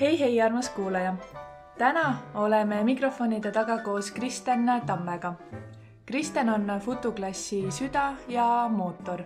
[0.00, 1.14] hei, hei, armas kuulaja.
[1.78, 5.34] täna oleme mikrofonide taga koos Kristen Tammega.
[6.06, 9.22] Kristen on futuklassi süda ja mootor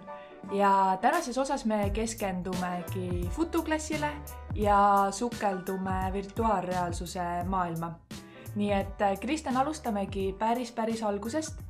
[0.52, 4.10] ja tänases osas me keskendumegi futuklassile
[4.54, 7.98] ja sukeldume virtuaalreaalsuse maailma.
[8.54, 11.60] nii et Kristen, alustamegi päris, päris algusest.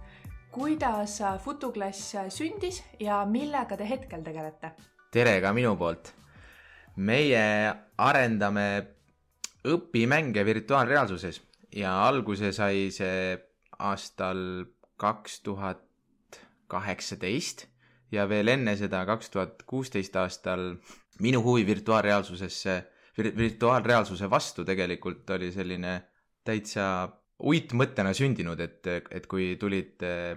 [0.50, 4.70] kuidas futuklass sündis ja millega te hetkel tegelete?
[5.10, 6.18] tere ka minu poolt
[6.98, 7.42] meie
[7.98, 8.68] arendame
[9.68, 11.40] õpimänge virtuaalreaalsuses
[11.78, 13.36] ja alguse sai see
[13.78, 14.40] aastal
[14.98, 15.84] kaks tuhat
[16.68, 17.66] kaheksateist
[18.12, 20.72] ja veel enne seda, kaks tuhat kuusteist aastal
[21.22, 22.76] minu huvi virtuaalreaalsusesse
[23.18, 25.94] vir,, virtuaalreaalsuse vastu tegelikult oli selline
[26.46, 30.34] täitsa uitmõttena sündinud, et, et kui tulid äh,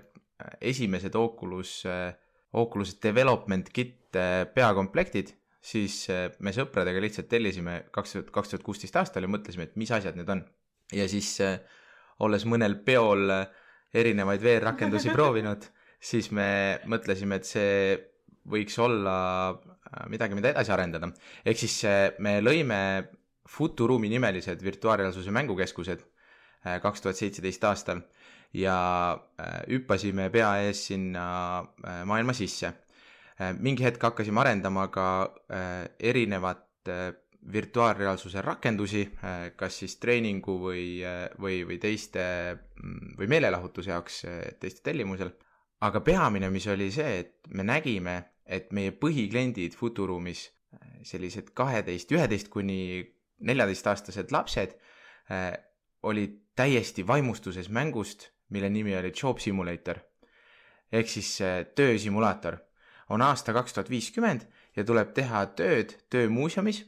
[0.62, 2.12] esimesed Oculus, äh,
[2.54, 8.66] Oculus Development Kit äh, peakomplektid siis äh, me sõpradega lihtsalt tellisime kaks tuhat, kaks tuhat
[8.66, 10.44] kuusteist aastal ja mõtlesime, et mis asjad need on.
[10.92, 11.60] ja siis äh,
[12.26, 13.46] olles mõnel peol äh,
[13.94, 15.68] erinevaid VR-rakendusi proovinud,
[16.02, 17.74] siis me mõtlesime, et see
[18.52, 19.16] võiks olla
[20.10, 21.12] midagi, mida edasi arendada.
[21.46, 21.76] ehk siis
[22.26, 22.80] me lõime
[23.52, 26.02] Futuruumi nimelised virtuaalreaalsuse mängukeskused
[26.82, 28.00] kaks tuhat seitseteist aastal
[28.56, 28.78] ja
[29.68, 31.26] hüppasime pea ees sinna
[32.08, 32.72] maailma sisse
[33.60, 35.08] mingi hetk hakkasime arendama ka
[35.50, 37.12] äh, erinevat äh,
[37.52, 39.00] virtuaalreaalsuse rakendusi,
[39.58, 40.84] kas siis treeningu või,
[41.42, 42.22] või, või teiste
[42.54, 44.20] mm, või meelelahutuse jaoks
[44.62, 45.32] teiste tellimusel.
[45.82, 48.14] aga peamine, mis oli see, et me nägime,
[48.46, 50.52] et meie põhikliendid Futuruumis,
[51.02, 53.02] sellised kaheteist, üheteist kuni
[53.42, 54.78] neljateistaastased lapsed,
[56.04, 59.98] olid täiesti vaimustuses mängust, mille nimi oli Job Simulator
[60.92, 61.40] ehk siis
[61.76, 62.60] töösimulaator
[63.12, 66.86] on aasta kaks tuhat viiskümmend ja tuleb teha tööd töömuuseumis.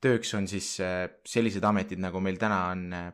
[0.00, 3.10] tööks on siis äh, sellised ametid, nagu meil täna on äh,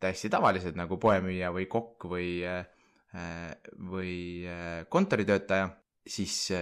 [0.00, 2.64] täiesti tavalised, nagu poemüüja või kokk või, äh,
[3.90, 4.44] või
[4.92, 5.70] kontoritöötaja,
[6.06, 6.52] siis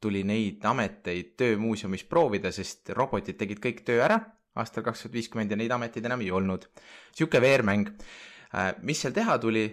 [0.00, 4.18] tuli neid ameteid töömuuseumis proovida, sest robotid tegid kõik töö ära
[4.58, 6.66] aastal kaks tuhat viiskümmend ja neid ameteid enam ei olnud.
[7.14, 7.92] sihuke VR-mäng.
[8.82, 9.66] mis seal teha tuli?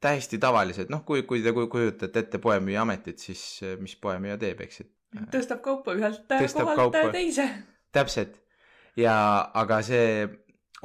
[0.00, 4.84] Täiesti tavalised, noh, kui, kui te kujutate ette poemüüja ametit, siis mis poemüüja teeb, eks,
[4.84, 4.92] et.
[5.32, 7.08] tõstab kaupa ühelt tõstab kohalt kaupa.
[7.14, 7.48] teise.
[7.92, 8.38] täpselt
[8.98, 9.16] ja,
[9.54, 10.26] aga see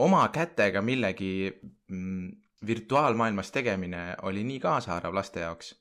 [0.01, 2.29] oma kätega millegi mm,
[2.65, 5.73] virtuaalmaailmas tegemine oli nii kaasaarv laste jaoks,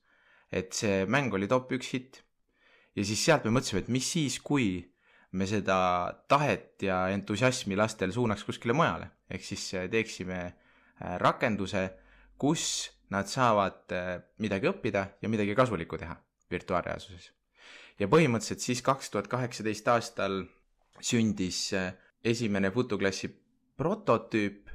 [0.52, 2.22] et see mäng oli top üks hitt.
[2.96, 4.82] ja siis sealt me mõtlesime, et mis siis, kui
[5.32, 5.76] me seda
[6.28, 11.86] tahet ja entusiasmi lastel suunaks kuskile mujale, ehk siis eh, teeksime eh, rakenduse,
[12.36, 16.16] kus nad saavad äh, midagi õppida ja midagi kasulikku teha
[16.52, 17.30] virtuaalreaalsuses.
[18.00, 20.42] ja põhimõtteliselt siis kaks tuhat kaheksateist aastal
[21.00, 21.92] sündis äh,
[22.24, 23.30] esimene Futoklassi
[23.76, 24.70] prototüüp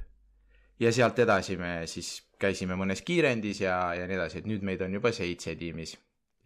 [0.80, 4.82] ja sealt edasi me siis käisime mõnes kiirendis ja, ja nii edasi, et nüüd meid
[4.84, 5.96] on juba seitse tiimis.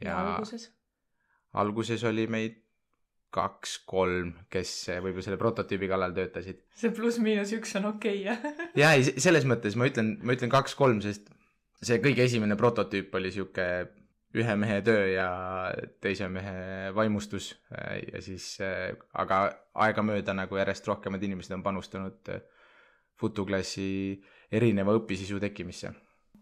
[0.01, 0.71] ja alguses?
[1.53, 2.63] alguses oli meid
[3.33, 6.65] kaks-kolm, kes äh, võib-olla selle prototüübi kallal töötasid.
[6.77, 8.67] see pluss-miinus üks on okei okay, jah?
[8.77, 11.31] jaa, ei, selles mõttes ma ütlen, ma ütlen kaks-kolm, sest
[11.83, 13.67] see kõige esimene prototüüp oli sihuke
[14.39, 15.29] ühe mehe töö ja
[16.01, 18.55] teise mehe vaimustus ja siis,
[19.13, 19.43] aga
[19.87, 22.33] aegamööda nagu järjest rohkemad inimesed on panustanud
[23.23, 24.17] Futuklassi
[24.51, 25.93] erineva õpisisu tekkimisse.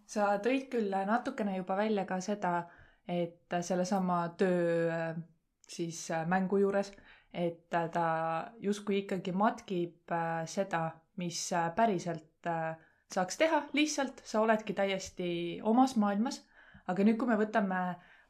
[0.07, 2.63] sa tõid küll natukene juba välja ka seda,
[3.09, 5.13] et sellesama töö
[5.69, 6.93] siis mängu juures,
[7.35, 8.07] et ta
[8.59, 10.15] justkui ikkagi matkib
[10.47, 11.43] seda, mis
[11.77, 12.49] päriselt
[13.15, 16.45] saaks teha, lihtsalt sa oledki täiesti omas maailmas.
[16.91, 17.81] aga nüüd, kui me võtame,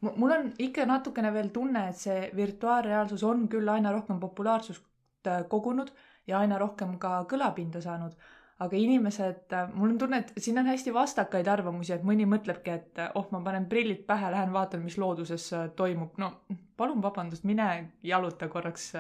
[0.05, 4.85] mul on ikka natukene veel tunne, et see virtuaalreaalsus on küll aina rohkem populaarsust
[5.29, 5.93] äh, kogunud
[6.29, 8.13] ja aina rohkem ka kõlapinda saanud.
[8.61, 12.75] aga inimesed, äh, mul on tunne, et siin on hästi vastakaid arvamusi, et mõni mõtlebki,
[12.75, 16.19] et äh, oh, ma panen prillid pähe, lähen vaatan, mis looduses toimub.
[16.19, 16.33] no
[16.77, 18.93] palun vabandust, mine jaluta korraks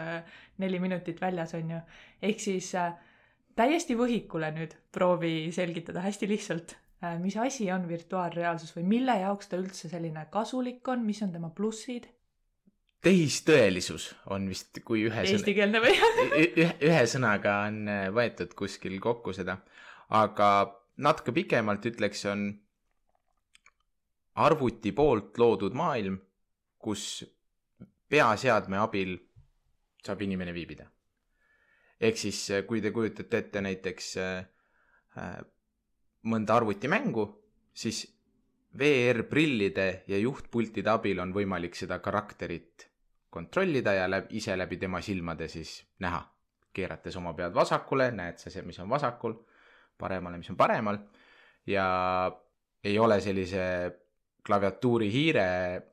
[0.58, 1.84] neli minutit väljas, on ju.
[2.22, 2.94] ehk siis äh,
[3.60, 9.50] täiesti võhikule nüüd proovi selgitada hästi lihtsalt, äh, mis asi on virtuaalreaalsus või mille jaoks
[9.50, 12.08] ta üldse selline kasulik on, mis on tema plussid?
[13.00, 15.94] tehistõelisus on vist, kui ühe eestikeelne või?
[16.60, 19.56] Ühe, ühe sõnaga on äh, võetud kuskil kokku seda,
[20.12, 20.50] aga
[21.00, 22.50] natuke pikemalt ütleks, on
[24.40, 26.20] arvuti poolt loodud maailm,
[26.80, 27.24] kus
[28.12, 29.16] peaseadme abil
[30.04, 30.88] saab inimene viibida
[32.00, 34.38] ehk siis, äh, kui te kujutate ette näiteks äh,
[35.20, 35.36] äh,
[36.30, 37.26] mõnda arvutimängu,
[37.74, 38.04] siis
[38.78, 42.86] VR-prillide ja juhtpultide abil on võimalik seda karakterit
[43.30, 46.22] kontrollida ja läbi, ise läbi tema silmade siis näha,
[46.74, 49.36] keerates oma pead vasakule, näed sa see, mis on vasakul,
[49.98, 50.98] paremale, mis on paremal
[51.66, 51.86] ja
[52.84, 53.64] ei ole sellise
[54.46, 55.46] klaviatuuri hiire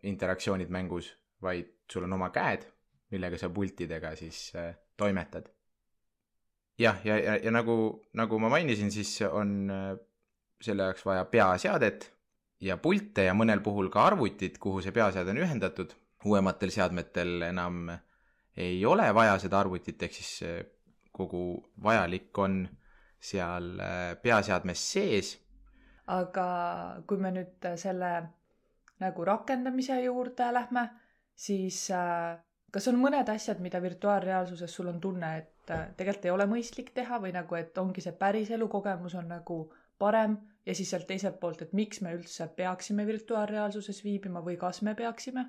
[0.08, 1.12] interaktsioonid mängus,
[1.44, 2.64] vaid sul on oma käed,
[3.12, 4.52] millega sa pultidega siis
[4.98, 5.57] toimetad.
[6.78, 7.78] Jah, ja, ja, ja, ja nagu,
[8.18, 9.92] nagu ma mainisin, siis on äh,
[10.62, 12.12] selle jaoks vaja peaseadet
[12.64, 15.96] ja pilte ja mõnel puhul ka arvutit, kuhu see peaseade on ühendatud.
[16.26, 17.92] uuematel seadmetel enam
[18.58, 20.64] ei ole vaja seda arvutit, ehk siis äh,
[21.14, 22.64] kogu vajalik on
[23.20, 25.38] seal äh, peaseadmes sees.
[26.08, 26.48] aga
[27.08, 28.12] kui me nüüd selle
[29.02, 30.88] nagu rakendamise juurde lähme,
[31.36, 31.90] siis
[32.72, 37.20] kas on mõned asjad, mida virtuaalreaalsuses sul on tunne, et tegelikult ei ole mõistlik teha
[37.24, 39.60] või nagu, et ongi see päris elukogemus on nagu
[40.00, 44.82] parem ja siis sealt teiselt poolt, et miks me üldse peaksime virtuaalreaalsuses viibima või kas
[44.86, 45.46] me peaksime?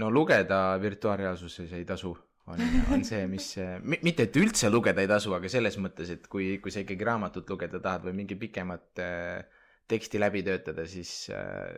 [0.00, 2.12] no lugeda virtuaalreaalsuses ei tasu,
[2.46, 2.60] on,
[2.94, 3.52] on see, mis,
[3.82, 7.50] mitte et üldse lugeda ei tasu, aga selles mõttes, et kui, kui sa ikkagi raamatut
[7.50, 11.74] lugeda tahad või mingi pikemat äh, teksti läbi töötada, siis äh,,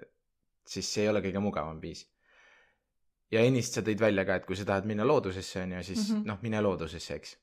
[0.69, 2.05] siis see ei ole kõige mugavam viis.
[3.32, 6.08] Ja ennist sa tõid välja ka, et kui sa tahad minna loodusesse, on ju, siis
[6.08, 6.29] mm -hmm.
[6.29, 7.37] noh, mine loodusesse, eks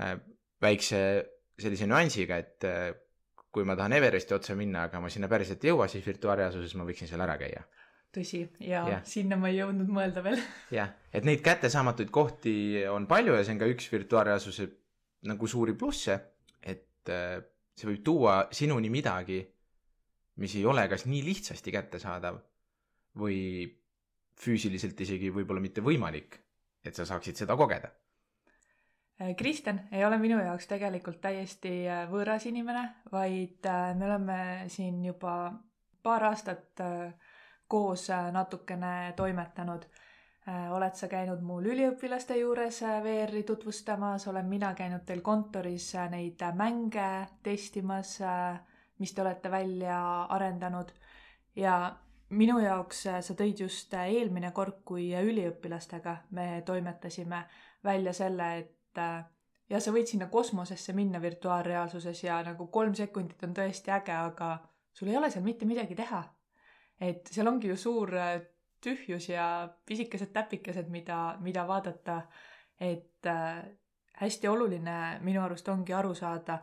[0.00, 0.18] äh,.
[0.62, 0.98] väikse
[1.58, 2.94] sellise nüansiga, et äh,
[3.52, 6.86] kui ma tahan Everesti otsa minna, aga ma sinna päriselt ei jõua, siis virtuaalreaalsuses ma
[6.88, 7.64] võiksin seal ära käia.
[8.12, 10.40] tõsi, ja sinna ma ei jõudnud mõelda veel.
[10.78, 12.54] jah, et neid kättesaamatuid kohti
[12.88, 14.68] on palju ja see on ka üks virtuaalreaalsuse
[15.28, 16.18] nagu suuri plusse,
[16.62, 17.42] et äh,
[17.76, 19.42] see võib tuua sinuni midagi,
[20.40, 22.40] mis ei ole kas nii lihtsasti kättesaadav
[23.20, 23.38] või
[24.40, 26.38] füüsiliselt isegi võib-olla mitte võimalik,
[26.84, 27.92] et sa saaksid seda kogeda
[29.22, 32.82] Äh, Kristjan ei ole minu jaoks tegelikult täiesti äh, võõras inimene,
[33.12, 34.38] vaid äh, me oleme
[34.72, 35.52] siin juba
[36.02, 36.80] paar aastat
[37.70, 39.84] koos natukene toimetanud.
[40.74, 47.28] oled sa käinud mul üliõpilaste juures VR-i tutvustamas, olen mina käinud teil kontoris neid mänge
[47.42, 48.16] testimas,
[48.98, 50.00] mis te olete välja
[50.34, 50.90] arendanud
[51.54, 51.76] ja
[52.32, 57.42] minu jaoks sa tõid just eelmine kord, kui üliõpilastega me toimetasime
[57.84, 59.24] välja selle, et äh,
[59.70, 64.54] ja sa võid sinna kosmosesse minna virtuaalreaalsuses ja nagu kolm sekundit on tõesti äge, aga
[64.92, 66.22] sul ei ole seal mitte midagi teha.
[67.02, 68.40] et seal ongi ju suur äh,
[68.82, 72.22] tühjus ja pisikesed täpikesed, mida, mida vaadata.
[72.80, 73.62] et äh,
[74.18, 76.62] hästi oluline minu arust ongi aru saada,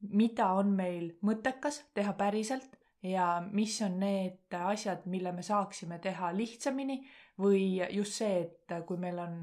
[0.00, 6.34] mida on meil mõttekas teha päriselt ja mis on need asjad, mille me saaksime teha
[6.36, 7.00] lihtsamini
[7.40, 9.40] või just see, et kui meil on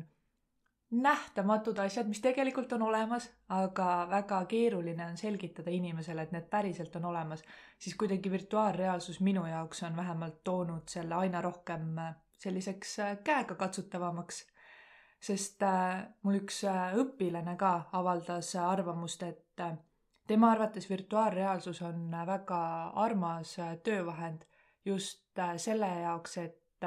[0.92, 6.96] nähtamatud asjad, mis tegelikult on olemas, aga väga keeruline on selgitada inimesele, et need päriselt
[6.96, 7.44] on olemas,
[7.80, 14.46] siis kuidagi virtuaalreaalsus minu jaoks on vähemalt toonud selle aina rohkem äh, selliseks äh, käegakatsutavamaks.
[15.20, 16.62] sest äh, mul üks
[17.02, 19.62] õpilane ka avaldas arvamust, et
[20.28, 22.62] tema arvates virtuaalreaalsus on väga
[22.96, 24.44] armas töövahend
[24.86, 26.86] just selle jaoks, et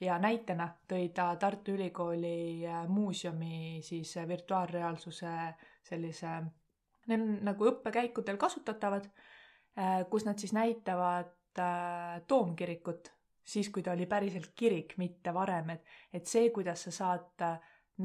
[0.00, 5.32] ja näitena tõi ta Tartu Ülikooli äh, muuseumi siis äh, virtuaalreaalsuse
[5.86, 6.36] sellise,
[7.10, 9.10] need on nagu õppekäikudel kasutatavad,
[9.78, 11.36] äh, kus nad siis näitavad
[12.30, 13.08] toomkirikut,
[13.44, 17.42] siis kui ta oli päriselt kirik, mitte varem, et, et see, kuidas sa saad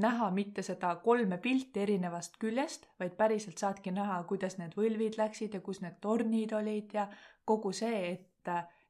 [0.01, 5.53] näha mitte seda kolme pilti erinevast küljest, vaid päriselt saadki näha, kuidas need võlvid läksid
[5.55, 7.07] ja kus need tornid olid ja
[7.45, 8.31] kogu see, et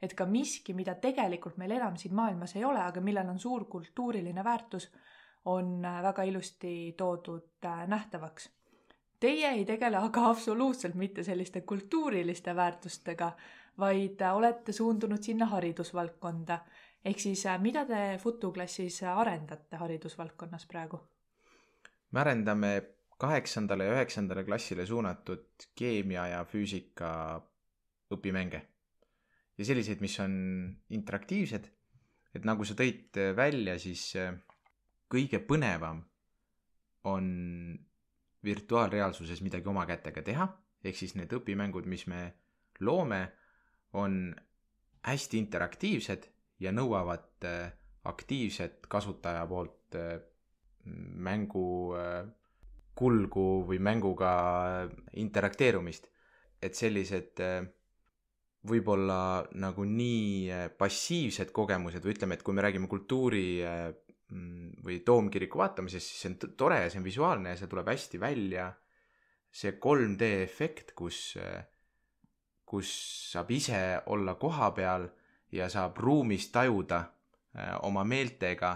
[0.02, 3.66] et ka miski, mida tegelikult meil enam siin maailmas ei ole, aga millel on suur
[3.72, 4.90] kultuuriline väärtus,
[5.46, 8.50] on väga ilusti toodud äh, nähtavaks.
[9.20, 13.32] Teie ei tegele aga absoluutselt mitte selliste kultuuriliste väärtustega,
[13.80, 16.60] vaid äh, olete suundunud sinna haridusvaldkonda.
[17.06, 21.00] Ehk siis, mida te Futuklassis arendate haridusvaldkonnas praegu?
[22.12, 22.72] me arendame
[23.20, 27.10] kaheksandale ja üheksandale klassile suunatud keemia ja füüsika
[28.12, 28.62] õpimänge
[29.58, 30.36] ja selliseid, mis on
[30.90, 31.72] interaktiivsed.
[32.36, 34.34] et nagu sa tõid välja, siis äh,
[35.08, 36.02] kõige põnevam
[37.08, 37.28] on
[38.44, 40.48] virtuaalreaalsuses midagi oma kätega teha,
[40.84, 42.34] ehk siis need õpimängud, mis me
[42.84, 43.22] loome,
[43.96, 44.36] on
[45.08, 46.28] hästi interaktiivsed
[46.60, 47.72] ja nõuavad äh,
[48.06, 50.20] aktiivset kasutaja poolt äh,
[50.86, 51.96] mängu
[52.96, 54.34] kulgu või mänguga
[55.18, 56.06] interakteerumist.
[56.62, 57.42] et sellised
[58.66, 63.84] võib-olla nagu nii äh, passiivsed kogemused või ütleme, et kui me räägime kultuuri äh,
[64.32, 67.94] mm, või toomkiriku vaatamisest, siis see on tore ja see on visuaalne ja see tuleb
[67.94, 68.74] hästi välja.
[69.56, 71.64] see 3D efekt, kus, äh,
[72.68, 72.90] kus
[73.32, 75.08] saab ise olla kohapeal
[75.56, 77.04] ja saab ruumis tajuda
[77.88, 78.76] oma meeltega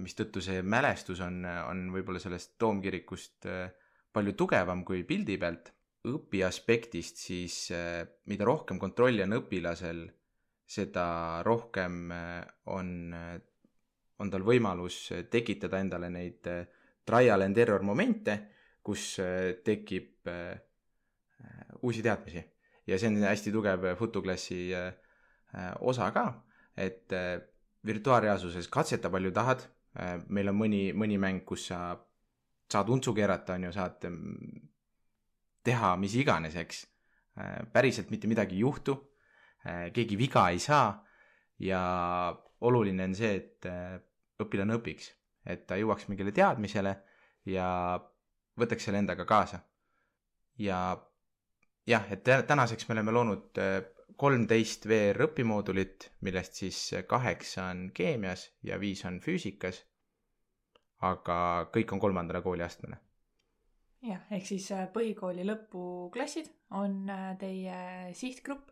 [0.00, 3.48] mistõttu see mälestus on, on võib-olla sellest toomkirikust
[4.14, 5.72] palju tugevam kui pildi pealt.
[6.04, 7.72] õpi aspektist siis,
[8.28, 10.02] mida rohkem kontrolli on õpilasel,
[10.68, 12.12] seda rohkem
[12.66, 12.90] on,
[14.20, 14.98] on tal võimalus
[15.32, 16.50] tekitada endale neid
[17.04, 18.36] trial and error momente,
[18.84, 19.16] kus
[19.64, 20.28] tekib
[21.80, 22.44] uusi teadmisi
[22.86, 24.60] ja see on hästi tugev FutuClassi
[25.80, 26.24] osa ka,
[26.76, 27.12] et
[27.86, 29.64] virtuaalreaalsuses katseta palju tahad.
[30.00, 31.94] Äh, meil on mõni, mõni mäng, kus sa
[32.70, 34.62] saad untsu keerata, on ju, saad mm,
[35.64, 36.84] teha mis iganes, eks.
[37.38, 38.96] Äh, päriselt mitte midagi ei juhtu.
[39.64, 41.00] Äh, keegi viga ei saa.
[41.62, 41.80] ja
[42.66, 43.66] oluline on see, et
[44.42, 45.04] õpilane õpiks,
[45.46, 46.96] et ta jõuaks mingile teadmisele
[47.46, 47.66] ja
[48.58, 49.60] võtaks selle endaga kaasa.
[50.58, 50.98] ja
[51.86, 53.60] jah, et tänaseks me oleme loonud
[54.16, 56.78] kolmteist VR õpimoodulit, millest siis
[57.08, 59.84] kaheksa on keemias ja viis on füüsikas.
[61.04, 62.96] aga kõik on kolmandale kooliastmele.
[64.02, 68.70] jah, ehk siis äh, põhikooli lõpuklassid on äh, teie sihtgrupp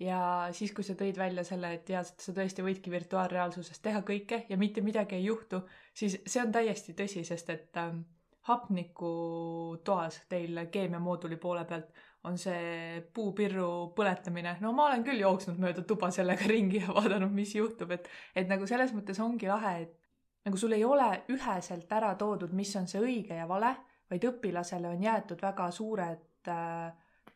[0.00, 4.44] ja siis, kui sa tõid välja selle, et jaa, sa tõesti võidki virtuaalreaalsuses teha kõike
[4.48, 5.62] ja mitte midagi ei juhtu,
[5.94, 8.04] siis see on täiesti tõsi, sest et ähm,
[8.48, 11.90] hapnikutoas teil keemiamooduli poole pealt
[12.28, 17.32] on see puupirru põletamine, no ma olen küll jooksnud mööda tuba sellega ringi ja vaadanud,
[17.34, 21.92] mis juhtub, et, et nagu selles mõttes ongi lahe, et nagu sul ei ole üheselt
[21.92, 23.74] ära toodud, mis on see õige ja vale,
[24.08, 26.92] vaid õpilasele on jäetud väga suured äh,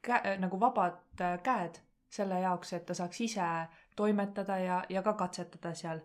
[0.06, 1.80] kä-, nagu vabad äh, käed
[2.12, 3.48] selle jaoks, et ta saaks ise
[3.96, 6.00] toimetada ja, ja ka katsetada seal.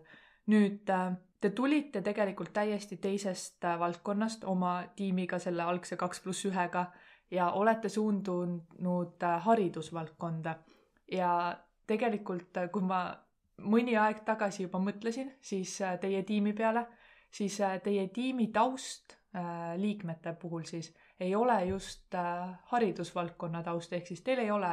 [0.48, 6.46] nüüd äh, te tulite tegelikult täiesti teisest äh, valdkonnast oma tiimiga, selle algse kaks pluss
[6.48, 6.86] ühega
[7.30, 10.56] ja olete suundunud äh, haridusvaldkonda.
[11.12, 13.02] Ja tegelikult, äh, kui ma
[13.58, 16.86] mõni aeg tagasi juba mõtlesin, siis äh, teie tiimi peale,
[17.30, 19.16] siis teie tiimi taust
[19.76, 20.86] liikmete puhul siis
[21.20, 22.14] ei ole just
[22.70, 24.70] haridusvaldkonna taust, ehk siis teil ei ole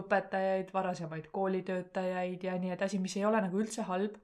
[0.00, 4.16] õpetajaid, varasemaid koolitöötajaid ja nii edasi, mis ei ole nagu üldse halb,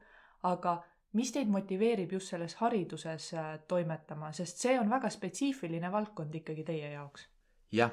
[0.48, 0.78] aga
[1.20, 3.28] mis teid motiveerib just selles hariduses
[3.68, 7.28] toimetama, sest see on väga spetsiifiline valdkond ikkagi teie jaoks
[7.74, 7.92] jah,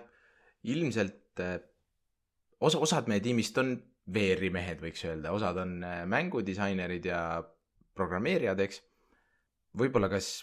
[0.64, 1.58] ilmselt äh,
[2.60, 3.76] osa, osad meie tiimist on
[4.12, 7.22] VR-i mehed, võiks öelda, osad on äh, mängudisainerid ja
[7.98, 8.82] programmeerijad, eks.
[9.78, 10.34] võib-olla kas,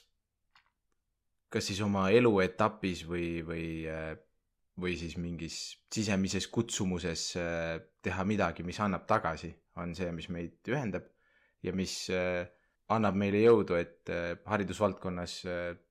[1.53, 4.13] kas siis oma eluetapis või, või, äh,
[4.79, 5.61] või siis mingis
[5.95, 11.09] sisemises kutsumuses teha midagi, mis annab tagasi, on see, mis meid ühendab
[11.67, 12.05] ja mis
[12.95, 14.13] annab meile jõudu, et
[14.47, 15.35] haridusvaldkonnas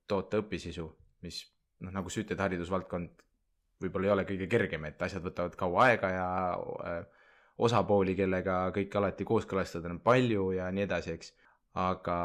[0.07, 0.87] toota õpisisu,
[1.27, 1.41] mis
[1.83, 3.26] noh, nagu sa ütled, haridusvaldkond
[3.81, 8.99] võib-olla ei ole kõige kergem, et asjad võtavad kaua aega ja äh, osapooli, kellega kõike
[8.99, 11.33] alati kooskõlastada on palju ja nii edasi, eks.
[11.77, 12.17] aga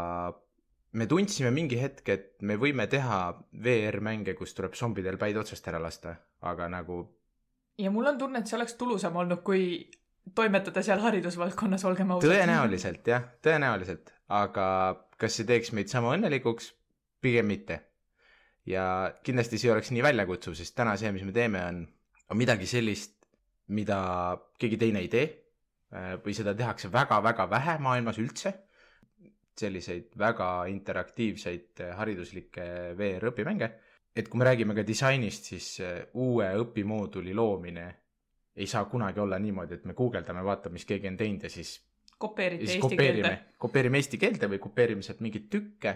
[0.93, 3.21] me tundsime mingi hetk, et me võime teha
[3.65, 7.05] VR-mänge, kus tuleb zombidel päid otsast ära lasta, aga nagu.
[7.79, 9.91] ja mul on tunne, et see oleks tulusam olnud, kui
[10.35, 12.31] toimetada seal haridusvaldkonnas, olgem ausad.
[12.31, 14.67] tõenäoliselt jah, tõenäoliselt, aga
[15.21, 16.75] kas see teeks meid sama õnnelikuks?
[17.23, 17.77] pigem mitte
[18.67, 21.81] ja kindlasti see ei oleks nii väljakutsuv, sest täna see, mis me teeme, on,
[22.31, 23.17] on midagi sellist,
[23.75, 23.99] mida
[24.61, 28.55] keegi teine ei tee äh, või seda tehakse väga-väga vähe maailmas üldse.
[29.53, 33.71] selliseid väga interaktiivseid äh, hariduslikke VR-õpimänge.
[34.17, 37.87] et kui me räägime ka disainist, siis äh, uue õpimooduli loomine
[38.57, 41.81] ei saa kunagi olla niimoodi, et me guugeldame, vaatame, mis keegi on teinud ja siis
[42.19, 43.55] kopeerite eesti kopeerime, keelde.
[43.59, 45.95] kopeerime eesti keelde või kopeerime sealt mingeid tükke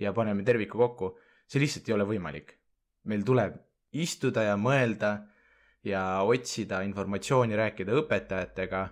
[0.00, 1.12] ja paneme terviku kokku
[1.46, 2.58] see lihtsalt ei ole võimalik.
[3.04, 3.56] meil tuleb
[3.92, 5.12] istuda ja mõelda
[5.84, 8.82] ja otsida informatsiooni, rääkida õpetajatega.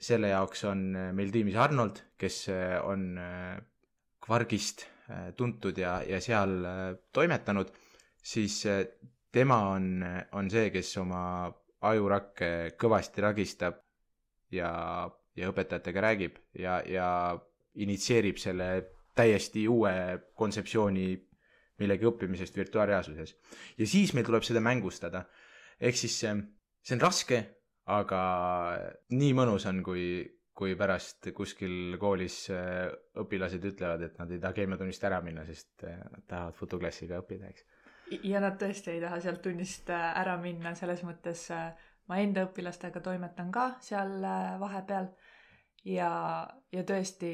[0.00, 2.46] selle jaoks on meil tiimis Arnold, kes
[2.84, 3.18] on
[4.20, 4.86] Kvargist
[5.36, 6.64] tuntud ja, ja seal
[7.12, 7.70] toimetanud,
[8.22, 8.62] siis
[9.32, 10.00] tema on,
[10.32, 11.52] on see, kes oma
[11.86, 12.48] ajurakke
[12.80, 13.76] kõvasti ragistab
[14.50, 14.70] ja,
[15.36, 17.08] ja õpetajatega räägib ja, ja
[17.76, 18.70] initsieerib selle
[19.16, 19.92] täiesti uue
[20.34, 21.10] kontseptsiooni
[21.82, 23.36] millegi õppimisest virtuaalreaalsuses.
[23.78, 25.26] ja siis meil tuleb seda mängustada.
[25.80, 26.32] ehk siis see,
[26.82, 27.42] see on raske,
[27.86, 28.20] aga
[29.14, 30.06] nii mõnus on, kui,
[30.56, 32.88] kui pärast kuskil koolis äh,
[33.22, 37.52] õpilased ütlevad, et nad ei taha keemiatunnist ära minna, sest äh, nad tahavad fotoklassiga õppida,
[37.52, 37.66] eks.
[38.24, 41.46] ja nad tõesti ei taha sealt tunnist äh, ära minna, selles mõttes
[42.06, 44.20] ma enda õpilastega toimetan ka seal
[44.62, 45.10] vahepeal
[45.86, 46.10] ja,
[46.72, 47.32] ja tõesti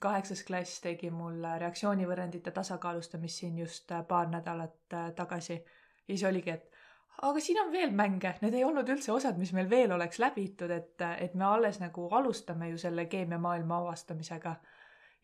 [0.00, 5.60] kaheksas klass tegi mul reaktsioonivõrrandite tasakaalustamist siin just äh, paar nädalat äh, tagasi.
[6.08, 6.70] ja siis oligi, et
[7.28, 10.72] aga siin on veel mänge, need ei olnud üldse osad, mis meil veel oleks läbitud,
[10.72, 14.54] et, et me alles nagu alustame ju selle keemiamaailma avastamisega.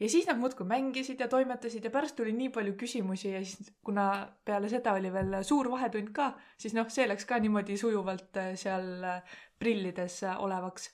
[0.00, 3.72] ja siis nad muudkui mängisid ja toimetasid ja pärast tuli nii palju küsimusi ja siis
[3.84, 8.36] kuna peale seda oli veel suur vahetund ka, siis noh, see läks ka niimoodi sujuvalt
[8.42, 10.90] äh, seal äh, prillides äh, olevaks.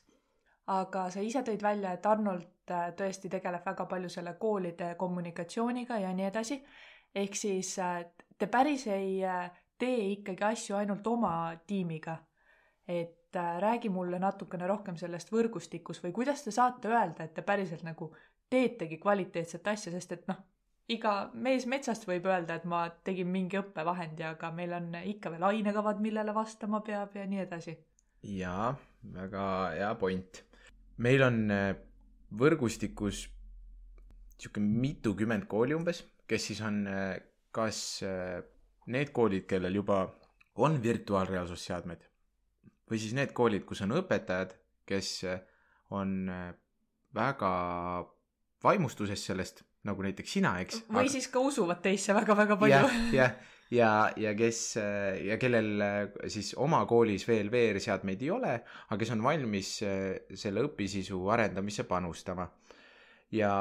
[0.70, 2.61] aga sa ise tõid välja, et Arnold
[2.96, 6.62] tõesti tegeleb väga palju selle koolide kommunikatsiooniga ja nii edasi.
[7.14, 7.76] ehk siis
[8.38, 9.20] te päris ei
[9.78, 12.16] tee ikkagi asju ainult oma tiimiga.
[12.88, 13.18] et
[13.58, 18.14] räägi mulle natukene rohkem sellest võrgustikus või kuidas te saate öelda, et te päriselt nagu
[18.50, 20.36] teetegi kvaliteetset asja, sest et noh,
[20.92, 25.46] iga mees metsast võib öelda, et ma tegin mingi õppevahendi, aga meil on ikka veel
[25.48, 27.76] ainekavad, millele vastama peab ja nii edasi.
[28.22, 28.74] jaa,
[29.14, 30.44] väga hea point.
[30.96, 31.74] meil on äh,
[32.38, 33.26] võrgustikus
[34.36, 37.14] niisugune mitukümmend kooli umbes, kes siis on äh,
[37.54, 38.40] kas äh,
[38.92, 40.04] need koolid, kellel juba
[40.62, 42.08] on virtuaalreaalsusseadmed
[42.90, 44.52] või siis need koolid, kus on õpetajad,
[44.88, 45.22] kes
[45.96, 46.26] on
[47.16, 47.52] väga
[48.64, 50.84] vaimustuses sellest, nagu näiteks sina, eks.
[50.90, 51.14] või aga...
[51.14, 53.06] siis ka usuvad teisse väga-väga palju ja,.
[53.16, 53.32] jah,
[53.72, 54.60] ja, ja kes
[55.24, 55.84] ja kellel
[56.30, 58.52] siis oma koolis veel VR-seadmeid ei ole,
[58.88, 62.48] aga kes on valmis selle õpisisu arendamisse panustama.
[63.32, 63.52] ja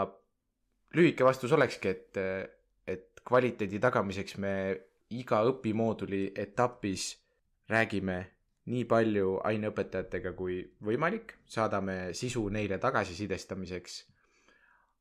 [0.96, 2.22] lühike vastus olekski, et,
[2.88, 4.54] et kvaliteedi tagamiseks me
[5.16, 7.14] iga õpimooduli etapis
[7.72, 8.20] räägime
[8.72, 14.02] nii palju aineõpetajatega kui võimalik, saadame sisu neile tagasisidestamiseks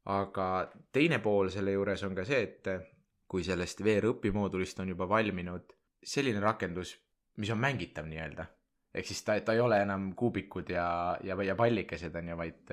[0.09, 0.47] aga
[0.93, 2.71] teine pool selle juures on ka see, et
[3.30, 5.70] kui sellest VR õpimoodulist on juba valminud
[6.02, 6.96] selline rakendus,
[7.38, 8.46] mis on mängitav nii-öelda,
[8.94, 10.87] ehk siis ta, ta ei ole enam kuubikud ja,
[11.25, 12.72] ja, ja pallikesed on ju, vaid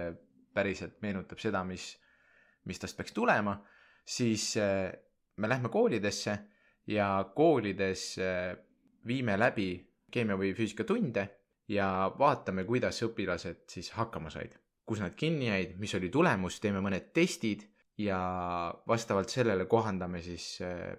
[0.57, 1.91] päriselt meenutab seda, mis,
[2.65, 3.53] mis tast peaks tulema,
[4.07, 4.89] siis eh,
[5.37, 6.37] me lähme koolidesse
[6.89, 8.55] ja koolides eh,
[9.07, 9.69] viime läbi
[10.11, 11.27] keemia või füüsikatunde
[11.69, 11.87] ja
[12.17, 14.55] vaatame, kuidas õpilased siis hakkama said.
[14.87, 17.67] Kus nad kinni jäid, mis oli tulemus, teeme mõned testid
[18.01, 18.19] ja
[18.87, 20.93] vastavalt sellele kohandame siis äh,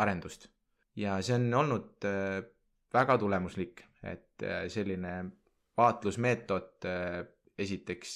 [0.00, 0.48] arendust.
[0.96, 2.40] ja see on olnud äh,
[2.94, 5.14] väga tulemuslik, et äh, selline
[5.78, 6.86] vaatlusmeetod
[7.58, 8.12] esiteks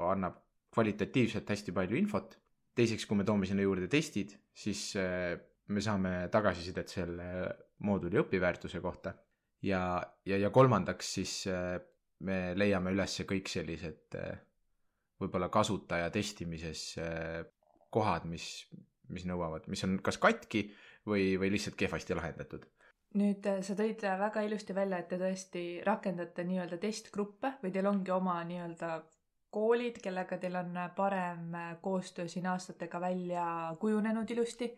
[0.00, 0.38] annab
[0.72, 2.38] kvalitatiivselt hästi palju infot,
[2.76, 7.26] teiseks, kui me toome sinna juurde testid, siis me saame tagasisidet selle
[7.84, 9.12] mooduli õpiväärtuse kohta
[9.68, 11.34] ja, ja, ja kolmandaks siis
[12.24, 14.38] me leiame üles kõik sellised äh,
[15.20, 17.42] võib-olla kasutaja testimises äh,
[17.90, 18.66] kohad, mis,
[19.12, 20.66] mis nõuavad, mis on kas katki
[21.08, 22.66] või, või lihtsalt kehvasti lahendatud.
[23.16, 27.86] nüüd äh, sa tõid väga ilusti välja, et te tõesti rakendate nii-öelda testgruppe või teil
[27.86, 28.92] ongi oma nii-öelda
[29.56, 33.44] koolid, kellega teil on parem koostöö siin aastatega välja
[33.80, 34.74] kujunenud ilusti.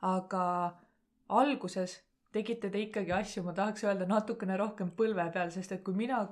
[0.00, 0.44] aga
[1.28, 1.98] alguses
[2.32, 6.22] tegite te ikkagi asju, ma tahaks öelda, natukene rohkem põlve peal, sest et kui mina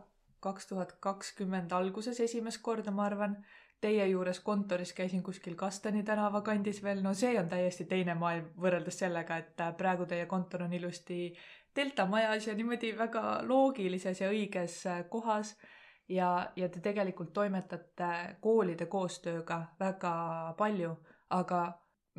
[0.47, 3.37] kaks tuhat kakskümmend alguses esimest korda, ma arvan,
[3.81, 8.49] teie juures kontoris käisin kuskil Kastani tänava kandis veel, no see on täiesti teine maailm
[8.63, 11.35] võrreldes sellega, et äh, praegu teie kontor on ilusti
[11.77, 15.57] delta majas ja niimoodi väga loogilises ja õiges äh, kohas.
[16.09, 20.13] Ja, ja te tegelikult toimetate koolide koostööga väga
[20.59, 20.93] palju,
[21.35, 21.63] aga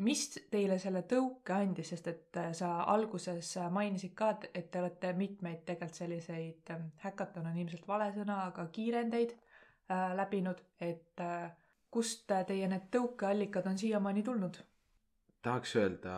[0.04, 4.82] mis teile selle tõuke andis, sest et äh, sa alguses äh, mainisid ka, et te
[4.82, 11.24] olete mitmeid tegelikult selliseid ähm, häkaton on ilmselt vale sõna, aga kiirendeid äh, läbinud, et
[11.24, 11.50] äh,
[11.90, 14.60] kust teie need tõukeallikad on siiamaani tulnud?
[15.42, 16.14] tahaks öelda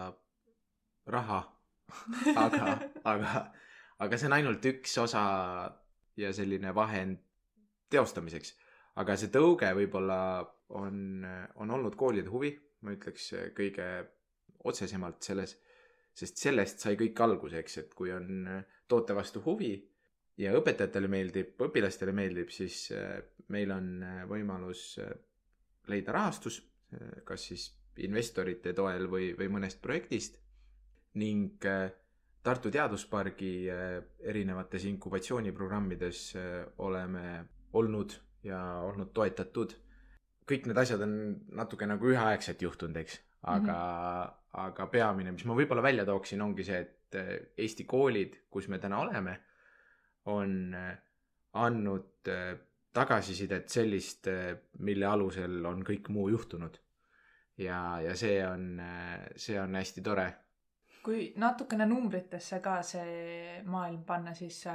[1.07, 1.43] raha
[2.45, 2.77] aga
[3.13, 3.45] aga,
[3.99, 5.23] aga see on ainult üks osa
[6.17, 7.21] ja selline vahend
[7.91, 8.55] teostamiseks.
[9.01, 10.19] aga see tõuge võib-olla
[10.77, 11.25] on,
[11.57, 12.53] on olnud koolide huvi
[12.85, 13.87] ma ütleks eh, kõige
[14.71, 15.57] otsesemalt selles,
[16.17, 19.75] sest sellest sai kõik alguse, eks, et kui on eh, toote vastu huvi
[20.41, 23.21] ja õpetajatele meeldib, õpilastele meeldib, siis eh,
[23.53, 23.93] meil on
[24.31, 24.95] võimalus
[25.91, 26.61] leida rahastus,
[27.27, 27.65] kas siis
[28.03, 30.37] investorite toel või, või mõnest projektist
[31.19, 31.67] ning
[32.47, 33.67] Tartu Teaduspargi
[34.31, 36.21] erinevates inkubatsiooniprogrammides
[36.87, 37.25] oleme
[37.79, 38.15] olnud
[38.47, 39.75] ja olnud toetatud
[40.51, 41.13] kõik need asjad on
[41.59, 44.65] natuke nagu üheaegselt juhtunud, eks, aga mm, -hmm.
[44.65, 47.31] aga peamine, mis ma võib-olla välja tooksin, ongi see, et eh,
[47.65, 49.39] Eesti koolid, kus me täna oleme,
[50.35, 50.93] on eh,
[51.53, 52.53] andnud eh,
[52.93, 54.27] tagasisidet sellist,
[54.79, 56.79] mille alusel on kõik muu juhtunud.
[57.59, 58.81] ja, ja see on,
[59.37, 60.33] see on hästi tore.
[61.03, 64.67] kui natukene numbritesse ka see maailm panna, siis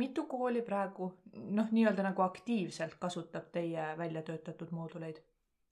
[0.00, 5.20] mitu kooli praegu noh, nii-öelda nagu aktiivselt kasutab teie välja töötatud mooduleid?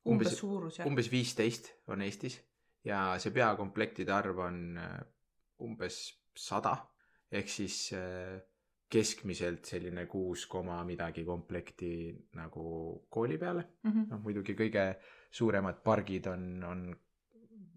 [0.09, 0.89] umbes suurusjärk?
[0.91, 2.41] umbes viisteist on Eestis
[2.85, 4.97] ja see peakomplektide arv on äh,
[5.63, 6.01] umbes
[6.37, 6.77] sada
[7.33, 8.41] ehk siis äh,
[8.93, 11.93] keskmiselt selline kuus koma midagi komplekti
[12.37, 12.65] nagu
[13.09, 14.11] kooli peale mm -hmm.
[14.11, 14.85] noh, muidugi kõige
[15.31, 16.83] suuremad pargid on, on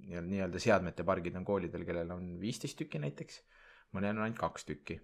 [0.05, 3.41] nii- nii-öelda seadmete pargid on koolidel, kellel on viisteist tükki näiteks,
[3.95, 4.99] mõnel on ainult kaks tükki.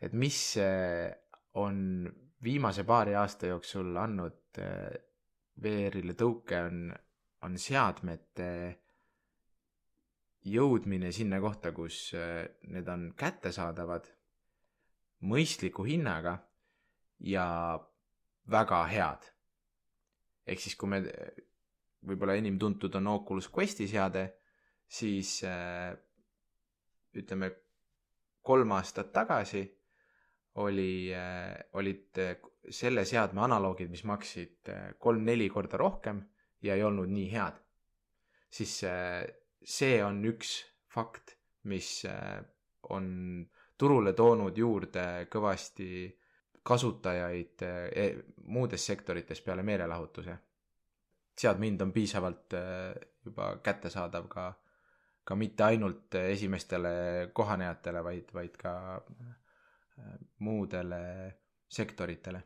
[0.00, 1.12] Et mis eh,
[1.54, 2.06] on
[2.44, 4.96] viimase paari aasta jooksul andnud eh,
[5.62, 6.90] VR-ile tõuke, on,
[7.46, 8.50] on seadmete
[10.46, 14.10] jõudmine sinna kohta, kus eh, need on kättesaadavad
[15.26, 16.36] mõistliku hinnaga
[17.24, 17.46] ja
[18.52, 19.32] väga head.
[20.46, 21.00] ehk siis, kui me
[22.06, 24.28] võib-olla enim tuntud on Oculus Questi seade,
[24.86, 25.40] siis
[27.16, 27.48] ütleme
[28.46, 29.64] kolm aastat tagasi
[30.56, 32.36] oli äh,, olid äh,
[32.70, 36.22] selle seadme analoogid, mis maksid äh, kolm-neli korda rohkem
[36.62, 37.60] ja ei olnud nii head.
[38.50, 38.78] siis
[39.66, 40.52] see on üks
[40.88, 41.34] fakt,
[41.68, 42.06] mis
[42.88, 43.08] on
[43.76, 45.88] turule toonud juurde kõvasti
[46.66, 48.16] kasutajaid eh,
[48.48, 50.38] muudes sektorites peale meelelahutuse.
[51.36, 52.54] seadme hind on piisavalt
[53.26, 54.46] juba kättesaadav ka,
[55.24, 58.72] ka mitte ainult esimestele kohanejatele, vaid, vaid ka
[60.38, 61.00] muudele
[61.68, 62.42] sektoritele.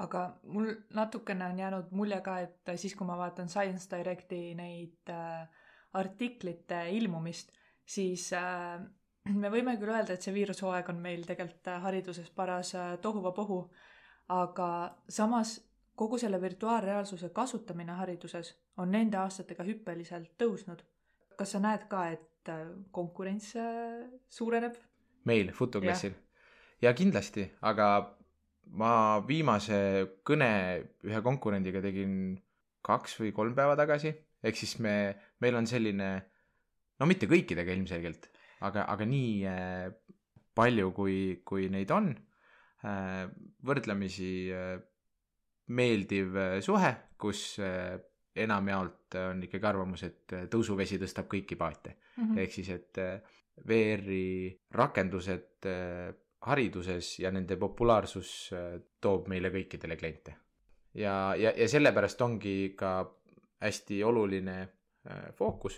[0.00, 5.10] aga mul natukene on jäänud mulje ka, et siis, kui ma vaatan Science Directi neid
[5.12, 5.48] äh,
[5.92, 7.52] artiklite ilmumist,
[7.84, 8.80] siis äh,
[9.28, 13.60] me võime küll öelda, et see viirushooaeg on meil tegelikult äh, hariduses paras tohuvapohu,
[14.32, 14.70] aga
[15.08, 15.58] samas
[16.00, 20.80] kogu selle virtuaalreaalsuse kasutamine hariduses on nende aastatega hüppeliselt tõusnud.
[21.36, 22.48] kas sa näed ka, et
[22.90, 23.52] konkurents
[24.32, 24.80] suureneb?
[25.28, 26.14] meil Futoklassil
[26.82, 27.88] ja kindlasti, aga
[28.80, 28.92] ma
[29.26, 29.80] viimase
[30.26, 30.50] kõne
[31.06, 32.36] ühe konkurendiga tegin
[32.86, 34.94] kaks või kolm päeva tagasi, ehk siis me,
[35.42, 36.10] meil on selline,
[37.00, 38.30] no mitte kõikidega ilmselgelt,
[38.66, 39.90] aga, aga nii äh,
[40.56, 42.12] palju, kui, kui neid on
[42.86, 43.26] äh,,
[43.66, 44.78] võrdlemisi äh,
[45.70, 46.34] meeldiv
[46.66, 46.90] suhe,
[47.20, 47.60] kus
[48.40, 51.92] enamjaolt on ikkagi arvamus, et tõusuvesi tõstab kõiki paate.
[52.42, 52.98] ehk siis, et
[53.68, 55.68] VR-i rakendused
[56.46, 60.36] hariduses ja nende populaarsus äh, toob meile kõikidele kliente.
[60.94, 62.94] ja, ja, ja sellepärast ongi ka
[63.60, 65.76] hästi oluline äh, fookus,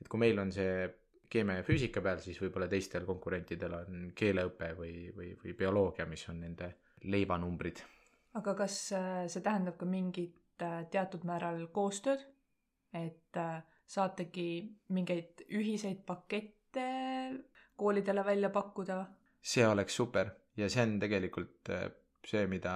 [0.00, 0.86] et kui meil on see
[1.28, 6.24] keemia ja füüsika peal, siis võib-olla teistel konkurentidel on keeleõpe või, või, või bioloogia, mis
[6.30, 6.72] on nende
[7.04, 7.82] leivanumbrid.
[8.38, 12.24] aga kas äh, see tähendab ka mingit teatud määral koostööd,
[12.98, 13.36] et
[13.86, 16.88] saategi mingeid ühiseid pakette
[17.78, 19.04] koolidele välja pakkuda?
[19.48, 21.88] See oleks super ja see on tegelikult äh,
[22.26, 22.74] see, mida,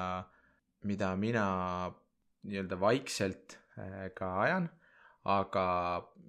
[0.89, 1.47] mida mina
[2.49, 4.69] nii-öelda vaikselt äh, ka ajan,
[5.31, 5.65] aga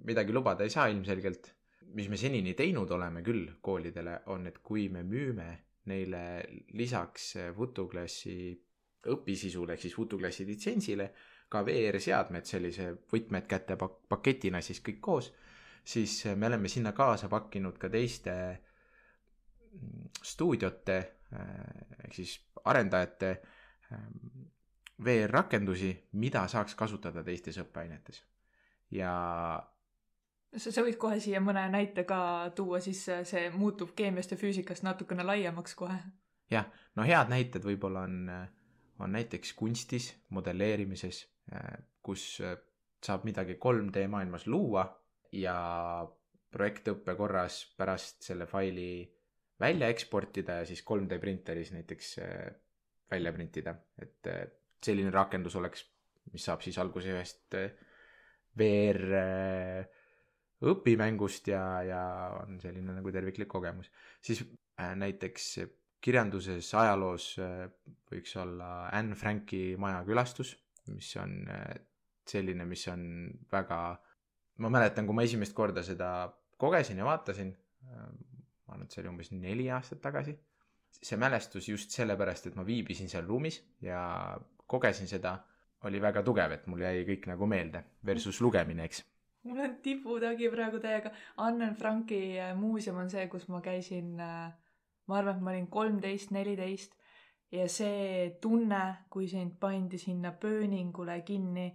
[0.06, 1.52] midagi lubada ei saa ilmselgelt.
[1.94, 5.46] mis me senini teinud oleme küll koolidele, on, et kui me müüme
[5.86, 6.22] neile
[6.74, 8.50] lisaks äh, Futoklassi
[9.12, 11.10] õpisisule ehk siis Futoklassi litsentsile
[11.48, 15.30] ka VR-seadmed sellise võtmed kätte pak- paketina siis kõik koos,
[15.84, 18.73] siis äh, me oleme sinna kaasa pakkinud ka teiste mm,
[20.24, 21.44] stuudiote äh,
[22.04, 23.30] ehk siis arendajate
[23.92, 24.48] ähm,
[25.04, 28.22] VR-rakendusi, mida saaks kasutada teistes õppeainetes.
[28.90, 29.12] ja
[30.56, 34.40] sa, sa võid kohe siia mõne näite ka tuua, siis äh, see muutub keemiast ja
[34.40, 35.98] füüsikast natukene laiemaks kohe.
[36.50, 38.30] jah, no head näited võib-olla on,
[38.98, 41.24] on näiteks kunstis, modelleerimises,
[42.02, 42.56] kus äh,
[43.04, 44.86] saab midagi 3D maailmas luua
[45.34, 45.56] ja
[46.54, 48.88] projektõppe korras pärast selle faili
[49.60, 52.54] välja eksportida ja siis 3D printeris näiteks äh,
[53.10, 54.46] välja printida, et äh,
[54.84, 55.84] selline rakendus oleks,
[56.32, 57.70] mis saab siis alguse ühest äh,
[58.58, 59.02] VR
[60.64, 62.02] õpimängust ja, ja
[62.38, 63.90] on selline nagu terviklik kogemus.
[64.22, 64.44] siis
[64.78, 65.48] näiteks
[66.00, 67.26] kirjanduses, ajaloos
[68.12, 70.54] võiks olla Anne Franki maja külastus,
[70.94, 71.42] mis on
[72.30, 73.02] selline, mis on
[73.50, 73.80] väga,
[74.62, 76.30] ma mäletan, kui ma esimest korda seda
[76.62, 77.50] kogesin ja vaatasin,
[78.66, 80.34] ma arvan, et see oli umbes neli aastat tagasi,
[80.94, 84.00] see mälestus just sellepärast, et ma viibisin seal ruumis ja
[84.66, 85.36] kogesin seda,
[85.84, 89.02] oli väga tugev, et mul jäi kõik nagu meelde versus lugemine, eks.
[89.44, 91.10] Mul on tiputagi praegu täiega.
[91.44, 96.32] Anne Franki äh, muuseum on see, kus ma käisin, ma arvan, et ma olin kolmteist,
[96.32, 96.96] neliteist.
[97.52, 98.80] Ja see tunne,
[99.12, 101.68] kui sind pandi sinna pööningule kinni,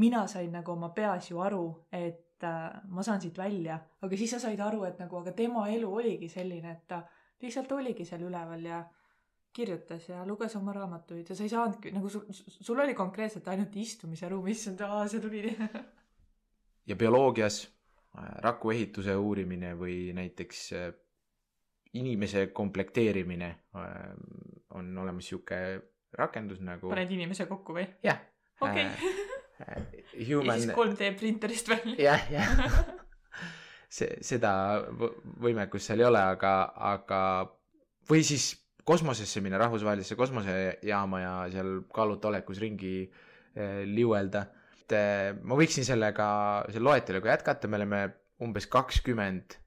[0.00, 4.34] mina sain nagu oma peas ju aru, et äh, ma saan siit välja, aga siis
[4.34, 7.02] sa said aru, et nagu, aga tema elu oligi selline, et ta
[7.42, 8.80] lihtsalt oligi seal üleval ja
[9.52, 13.76] kirjutas ja luges oma raamatuid ja sa ei saanudki nagu sul, sul oli konkreetselt ainult
[13.76, 15.56] istumise ruum, issand, see tuli.
[16.88, 17.60] Ja bioloogias
[18.18, 20.86] äh, rakuehituse uurimine või näiteks äh,
[21.94, 23.50] inimese komplekteerimine
[24.74, 25.58] on olemas sihuke
[26.18, 27.86] rakendus nagu paned inimese kokku või?
[28.02, 28.18] jah.
[28.60, 28.88] Okei
[29.60, 29.82] äh,
[30.14, 31.96] ja Human siis 3D printerist välja.
[31.98, 32.84] jah, jah.
[33.90, 34.52] see, seda
[35.00, 35.14] võ-
[35.46, 36.54] võimekust seal ei ole, aga,
[36.92, 37.20] aga
[38.10, 38.50] või siis
[38.84, 44.46] kosmosesse minna, rahvusvahelisse kosmosejaama ja seal kaaluta olekus ringi eh, liuelda.
[44.82, 46.30] et eh, ma võiksin sellega,
[46.70, 48.00] selle loeteluga jätkata, me oleme
[48.40, 49.58] umbes kakskümmend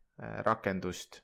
[0.46, 1.20] rakendust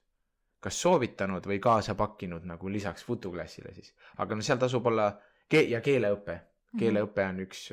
[0.60, 5.05] kas soovitanud või kaasa pakkinud nagu lisaks Futuklassile siis, aga no seal tasub olla
[5.49, 6.36] ke- ja keeleõpe
[6.77, 7.69] keeleõpe on üks,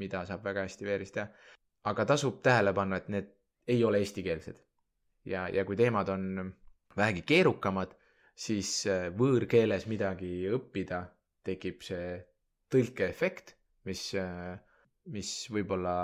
[0.00, 1.26] mida saab väga hästi veeris teha.
[1.84, 3.32] aga tasub tähele panna, et need
[3.68, 4.62] ei ole eestikeelsed.
[5.24, 6.54] ja, ja kui teemad on
[6.96, 7.94] vähegi keerukamad,
[8.34, 11.04] siis äh, võõrkeeles midagi õppida
[11.44, 12.20] tekib see
[12.72, 14.02] tõlkeefekt, mis,
[15.12, 15.94] mis võib-olla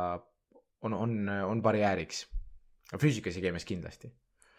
[0.83, 2.27] on, on, on barjääriks.
[2.99, 4.11] füüsikas ja keemias kindlasti.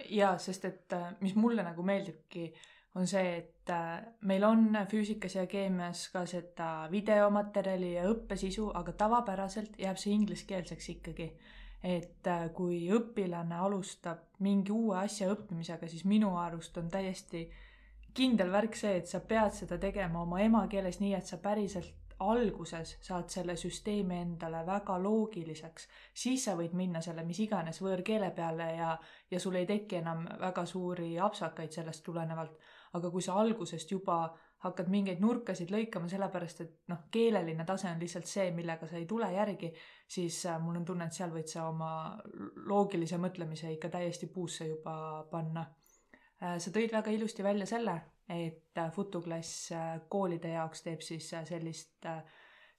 [0.09, 2.51] jaa, sest et äh, mis mulle nagu meeldibki,
[2.99, 8.93] on see, et äh, meil on füüsikas ja keemias ka seda videomaterjali ja õppesisu, aga
[8.99, 11.31] tavapäraselt jääb see ingliskeelseks ikkagi.
[11.83, 17.45] et äh, kui õpilane alustab mingi uue asja õppimisega, siis minu arust on täiesti
[18.13, 22.97] kindel värk see, et sa pead seda tegema oma emakeeles, nii et sa päriselt alguses
[23.01, 28.67] saad selle süsteemi endale väga loogiliseks, siis sa võid minna selle mis iganes võõrkeele peale
[28.75, 28.97] ja
[29.31, 32.59] ja sul ei teki enam väga suuri apsakaid sellest tulenevalt.
[32.93, 34.21] Aga kui sa algusest juba
[34.65, 39.05] hakkad mingeid nurkasid lõikama, sellepärast et noh, keeleline tase on lihtsalt see, millega sa ei
[39.07, 39.71] tule järgi,
[40.07, 41.91] siis äh, mul on tunne, et seal võid sa oma
[42.67, 45.65] loogilise mõtlemise ikka täiesti puusse juba panna.
[46.39, 47.97] sa tõid väga ilusti välja selle,
[48.29, 52.21] et äh, Futuklass äh, koolide jaoks teeb siis äh, sellist äh,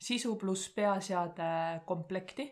[0.00, 2.46] sisu pluss peaseade komplekti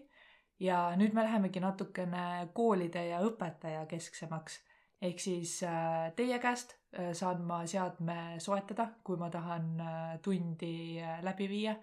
[0.61, 4.59] ja nüüd me lähemegi natukene koolide ja õpetaja kesksemaks.
[5.03, 11.01] Ehk siis äh, teie käest äh, saan ma seadme soetada, kui ma tahan äh, tundi
[11.23, 11.77] läbi viia.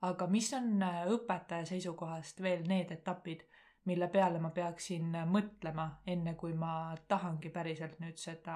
[0.00, 0.80] aga mis on
[1.12, 3.42] õpetaja seisukohast veel need etapid,
[3.84, 8.54] mille peale ma peaksin mõtlema, enne kui ma tahangi päriselt nüüd seda,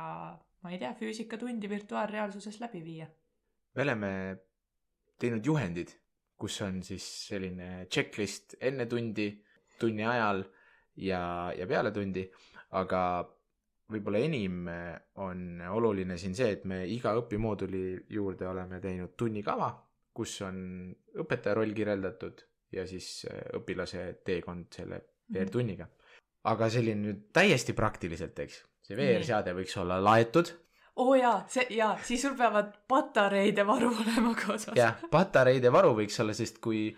[0.63, 3.11] ma ei tea, füüsikatundi virtuaalreaalsuses läbi viia?
[3.75, 4.11] me oleme
[5.21, 5.93] teinud juhendid,
[6.39, 9.29] kus on siis selline checklist enne tundi,
[9.79, 10.45] tunni ajal
[10.97, 12.25] ja, ja peale tundi,
[12.81, 13.03] aga
[13.95, 14.69] võib-olla enim
[15.23, 19.71] on oluline siin see, et me iga õpimooduli juurde oleme teinud tunnikava,
[20.15, 20.59] kus on
[21.23, 22.43] õpetaja roll kirjeldatud
[22.75, 25.01] ja siis äh, õpilase teekond selle
[25.35, 25.87] VR-tunniga.
[26.51, 30.51] aga selline nüüd täiesti praktiliselt, eks, see VR-seade võiks olla laetud
[30.95, 34.77] oo oh jaa, see jaa, siis sul peavad patareide varu olema kaasas.
[34.79, 36.89] jah, patareide varu võiks olla, sest kui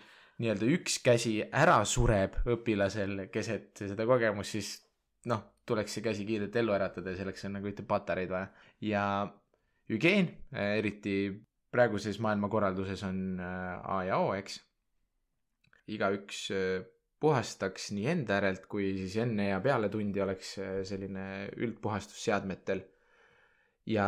[0.42, 4.72] nii-öelda üks käsi ära sureb õpilasel keset seda kogemust, siis
[5.30, 8.48] noh, tuleks see käsi kiirelt ellu äratada ja selleks on nagu ühte patareid vaja.
[8.80, 9.04] ja
[9.90, 11.16] hügieen, eriti
[11.74, 14.60] praeguses maailmakorralduses on äh, A ja O, eks.
[15.92, 16.84] igaüks äh,
[17.20, 22.82] puhastaks nii enda järelt kui siis enne ja peale tundi oleks äh, selline üldpuhastus seadmetel
[23.86, 24.06] ja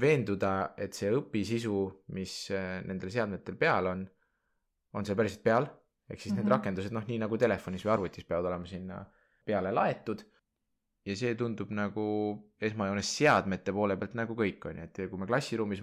[0.00, 1.78] veenduda, et see õpisisu,
[2.16, 4.04] mis äh, nendel seadmetel peal on,
[4.96, 5.68] on seal päriselt peal,
[6.08, 6.40] ehk siis mm -hmm.
[6.40, 6.48] Mhm.
[6.48, 9.04] need rakendused, noh, nii nagu telefonis või arvutis peavad olema sinna
[9.44, 10.24] peale laetud.
[11.06, 12.04] Ja see tundub nagu
[12.62, 15.82] esmajoones seadmete poole pealt nagu kõik on ju, et kui me klassiruumis,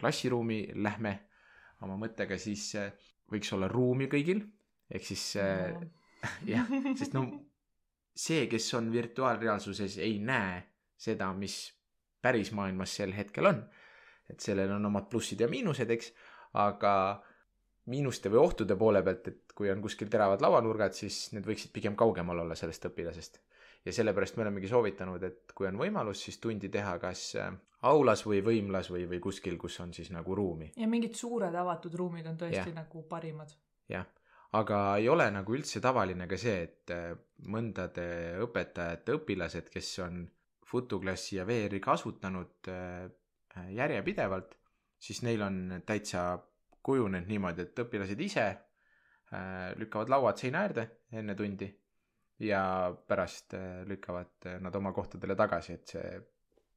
[0.00, 1.16] klassiruumi lähme
[1.84, 2.92] oma mõttega, siis äh,
[3.32, 4.42] võiks olla ruumi kõigil,
[4.90, 5.76] ehk siis äh,
[6.48, 6.68] jah,
[7.00, 7.26] sest no
[8.16, 10.60] see, kes on virtuaalreaalsuses, ei näe
[11.00, 11.62] seda, mis
[12.20, 13.62] päris maailmas sel hetkel on.
[14.30, 16.12] et sellel on omad plussid ja miinused, eks,
[16.62, 16.92] aga
[17.90, 21.96] miinuste või ohtude poole pealt, et kui on kuskil teravad lauanurgad, siis need võiksid pigem
[21.98, 23.40] kaugemal olla sellest õpilasest.
[23.84, 27.52] Ja sellepärast me olemegi soovitanud, et kui on võimalus, siis tundi teha kas äh,
[27.88, 30.70] aulas või võimlas või, või kuskil, kus on siis nagu ruumi.
[30.76, 32.76] ja mingid suured avatud ruumid on tõesti ja.
[32.76, 33.54] nagu parimad.
[33.88, 34.06] jah,
[34.58, 37.14] aga ei ole nagu üldse tavaline ka see, et äh,
[37.48, 38.04] mõndade
[38.44, 40.26] õpetajate õpilased, kes on
[40.70, 43.08] Futuklassi ja VR-i kasutanud äh,
[43.74, 44.52] järjepidevalt,
[45.00, 46.36] siis neil on täitsa
[46.86, 48.44] kujunenud niimoodi, et õpilased ise
[49.78, 51.68] lükkavad lauad seina äärde enne tundi
[52.40, 56.12] ja pärast äh, lükkavad äh, nad oma kohtadele tagasi, et see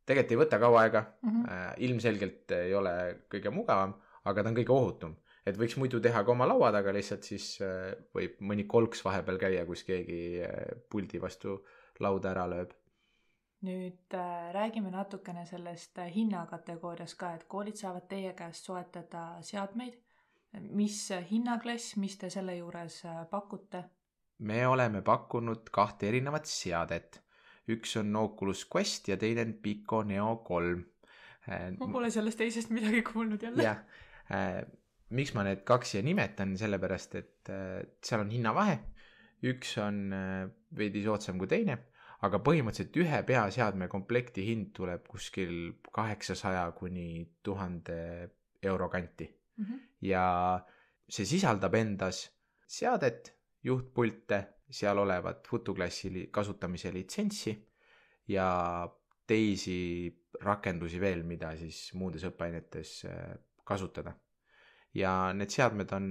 [0.03, 1.45] tegelikult ei võta kaua aega Mhm.
[1.47, 2.95] äh, ilmselgelt ei ole
[3.31, 3.95] kõige mugavam,
[4.25, 5.15] aga ta on kõige ohutum.
[5.45, 7.59] et võiks muidu teha ka oma laua taga, lihtsalt siis
[8.15, 10.39] võib mõni kolks vahepeal käia, kus keegi
[10.89, 11.57] puldi vastu
[11.99, 12.71] lauda ära lööb.
[13.63, 14.15] nüüd
[14.55, 19.99] räägime natukene sellest hinnakategooriast ka, et koolid saavad teie käest soetada seadmeid.
[20.61, 23.83] mis hinnaklass, mis te selle juures pakute?
[24.43, 27.21] Me oleme pakkunud kahte erinevat seadet.
[27.71, 30.83] üks on Oculus Quest ja teine on Pico Neo kolm.
[31.47, 33.63] ma pole sellest teisest midagi kuulnud jälle.
[33.63, 33.79] jah,
[35.09, 37.53] miks ma need kaks siia nimetan, sellepärast et
[38.03, 38.79] seal on hinnavahe.
[39.43, 40.05] üks on
[40.77, 41.79] veidi soodsam kui teine
[42.23, 47.97] aga põhimõtteliselt ühe peaseadme komplekti hind tuleb kuskil kaheksasaja kuni tuhande
[48.63, 49.65] euro kanti mm.
[49.65, 49.79] -hmm.
[50.07, 50.25] ja
[51.09, 52.25] see sisaldab endas
[52.67, 54.41] seadet, juhtpulte,
[54.73, 57.53] seal olevat Photoklassi kasutamise litsentsi
[58.27, 58.47] ja
[59.27, 60.09] teisi
[60.41, 64.15] rakendusi veel, mida siis muudes õppeainetes äh, kasutada.
[64.93, 66.09] ja need seadmed on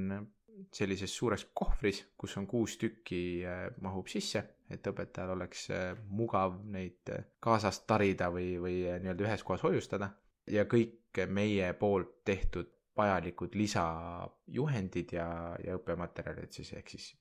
[0.72, 6.58] sellises suures kohvris, kus on kuus tükki, äh, mahub sisse et õpetajal oleks äh, mugav
[6.64, 7.10] neid
[7.42, 10.12] kaasas tarida või, või nii-öelda ühes kohas hoiustada
[10.50, 15.26] ja kõik meie poolt tehtud vajalikud lisajuhendid ja,
[15.64, 17.12] ja õppematerjalid siis ehk siis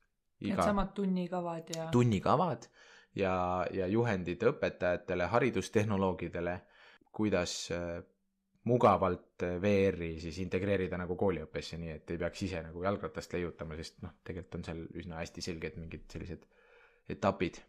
[0.41, 2.67] iga needsamad tunnikavad ja tunnikavad
[3.15, 3.33] ja,
[3.73, 6.55] ja juhendid õpetajatele, haridustehnoloogidele,
[7.11, 7.69] kuidas
[8.69, 14.01] mugavalt VR-i siis integreerida nagu kooliõppesse, nii et ei peaks ise nagu jalgratast leiutama, sest
[14.05, 16.45] noh, tegelikult on seal üsna hästi selged mingid sellised
[17.09, 17.61] etapid.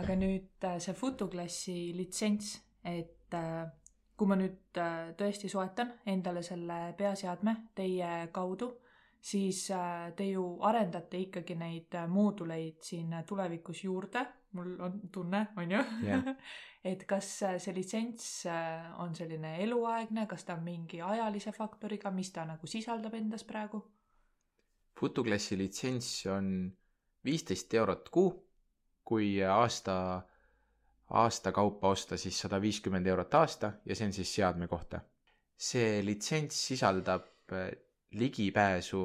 [0.00, 2.56] aga nüüd äh, see Photoklassi litsents,
[2.88, 3.68] et äh,
[4.16, 8.72] kui ma nüüd äh, tõesti soetan endale selle peaseadme teie kaudu,
[9.22, 9.68] siis
[10.16, 14.24] te ju arendate ikkagi neid mooduleid siin tulevikus juurde,
[14.58, 16.26] mul on tunne, on ju yeah.
[16.92, 17.28] et kas
[17.62, 18.28] see litsents
[18.98, 23.82] on selline eluaegne, kas ta on mingi ajalise faktoriga, mis ta nagu sisaldab endas praegu?
[24.98, 26.50] Photoklassi litsents on
[27.24, 28.32] viisteist eurot kuu,
[29.04, 29.94] kui aasta,
[31.22, 35.00] aasta kaupa osta, siis sada viiskümmend eurot aasta ja see on siis seadme kohta.
[35.62, 37.68] see litsents sisaldab äh,
[38.18, 39.04] ligipääsu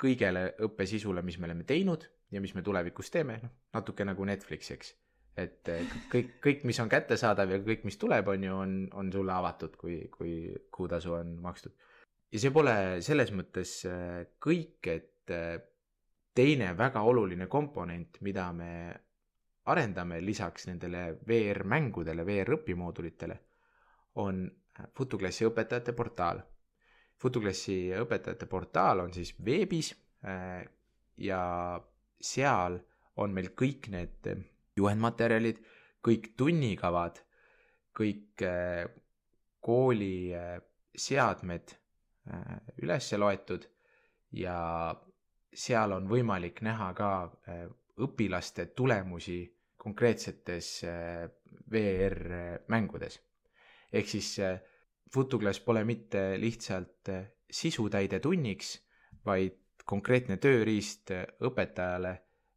[0.00, 4.70] kõigele õppesisule, mis me oleme teinud ja mis me tulevikus teeme, noh, natuke nagu Netflix,
[4.74, 4.94] eks.
[5.36, 9.12] et äh, kõik, kõik, mis on kättesaadav ja kõik, mis tuleb, on ju, on, on
[9.12, 10.34] sulle avatud, kui, kui
[10.72, 11.76] kuutasu on makstud.
[12.32, 15.08] ja see pole selles mõttes äh, kõik, et
[16.34, 18.70] teine väga oluline komponent, mida me
[19.70, 23.36] arendame lisaks nendele VR-mängudele, VR-õpimoodulitele,
[24.22, 24.48] on
[24.96, 26.40] Futuklassi õpetajate portaal.
[27.20, 29.92] Futuklassi õpetajate portaal on siis veebis
[30.24, 30.62] äh,
[31.20, 31.42] ja
[32.20, 32.78] seal
[33.20, 34.30] on meil kõik need
[34.80, 35.60] juhendmaterjalid,
[36.04, 37.20] kõik tunnikavad,
[37.96, 38.86] kõik äh,
[39.60, 40.56] kooli äh,
[40.96, 41.76] seadmed
[42.84, 43.64] üles loetud
[44.38, 44.56] ja
[45.56, 47.08] seal on võimalik näha ka
[48.04, 49.40] õpilaste tulemusi
[49.80, 51.28] konkreetsetes äh,
[51.72, 53.20] VR-mängudes.
[53.92, 54.28] ehk siis
[55.14, 57.10] Futuklass äh, pole mitte lihtsalt
[57.50, 58.76] sisutäide tunniks,
[59.26, 61.10] vaid konkreetne tööriist
[61.42, 62.12] õpetajale,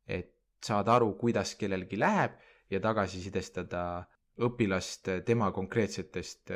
[0.06, 2.38] et saada aru, kuidas kellelgi läheb
[2.72, 4.04] ja tagasisidestada
[4.44, 6.54] õpilast tema konkreetsetest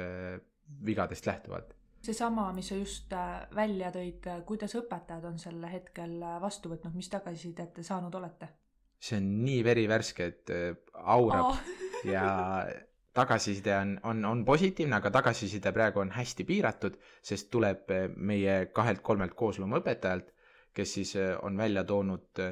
[0.85, 1.73] vigadest lähtuvalt
[2.07, 3.13] seesama, mis sa just
[3.55, 8.49] välja tõid, kuidas õpetajad on selle hetkel vastu võtnud, mis tagasisidet te saanud olete?
[8.97, 10.51] see on nii verivärske, et
[10.97, 11.59] aurab oh.
[12.07, 12.23] ja
[13.17, 19.33] tagasiside on, on, on positiivne, aga tagasiside praegu on hästi piiratud, sest tuleb meie kahelt-kolmelt
[19.37, 20.33] koosloomõpetajalt,
[20.77, 22.43] kes siis on välja toonud,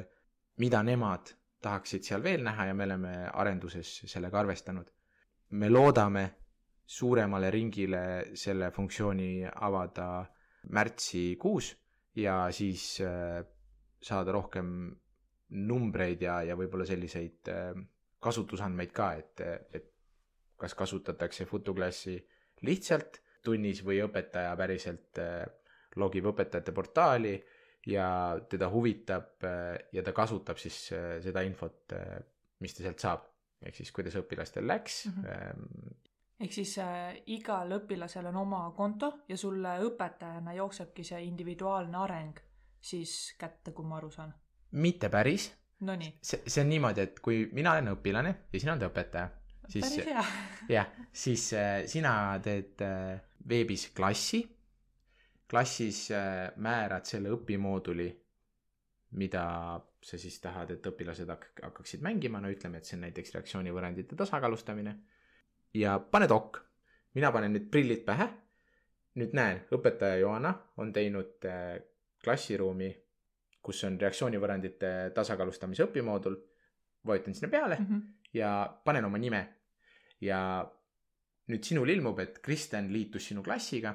[0.62, 1.30] mida nemad
[1.62, 4.90] tahaksid seal veel näha ja me oleme arenduses sellega arvestanud.
[5.50, 6.22] me loodame
[6.86, 8.00] suuremale ringile
[8.34, 10.26] selle funktsiooni avada
[10.74, 11.68] märtsikuus
[12.18, 12.98] ja siis
[14.02, 14.72] saada rohkem
[15.50, 17.50] numbreid ja, ja võib-olla selliseid
[18.18, 19.95] kasutusandmeid ka, et, et
[20.56, 22.16] kas kasutatakse Futoklassi
[22.66, 25.44] lihtsalt tunnis või õpetaja päriselt äh,
[25.96, 27.36] logib õpetajate portaali
[27.86, 28.08] ja
[28.50, 29.44] teda huvitab
[29.94, 30.90] ja ta kasutab siis
[31.22, 31.94] seda infot,
[32.60, 33.28] mis ta sealt saab.
[33.62, 35.94] ehk siis, kuidas õpilastel läks mm, -hmm
[36.40, 42.40] ehk siis äh, igal õpilasel on oma konto ja sulle õpetajana jooksebki see individuaalne areng
[42.80, 44.34] siis kätte, kui ma aru saan?
[44.76, 45.52] mitte päris.
[45.86, 46.14] Nonii.
[46.24, 49.28] see, see on niimoodi, et kui mina olen õpilane ja sina oled õpetaja,
[49.68, 49.96] siis
[50.68, 54.42] jah, siis äh, sina teed äh, veebis klassi,
[55.50, 58.08] klassis äh, määrad selle õpimooduli,
[59.16, 59.44] mida
[60.02, 64.18] sa siis tahad, et õpilased hak-, hakkaksid mängima, no ütleme, et see on näiteks reaktsioonivõrrandite
[64.18, 64.96] tasakaalustamine
[65.74, 66.60] ja paned ok.
[67.14, 68.28] mina panen nüüd prillid pähe.
[69.16, 71.46] nüüd näen, õpetaja Joana on teinud
[72.24, 72.90] klassiruumi,
[73.62, 76.36] kus on reaktsioonivõrrandite tasakaalustamise õpimoodul.
[77.06, 78.02] vajutan sinna peale mm -hmm.
[78.34, 79.55] ja panen oma nime.
[80.20, 80.40] Ja
[81.50, 83.94] nüüd sinul ilmub, et Kristjan liitus sinu klassiga.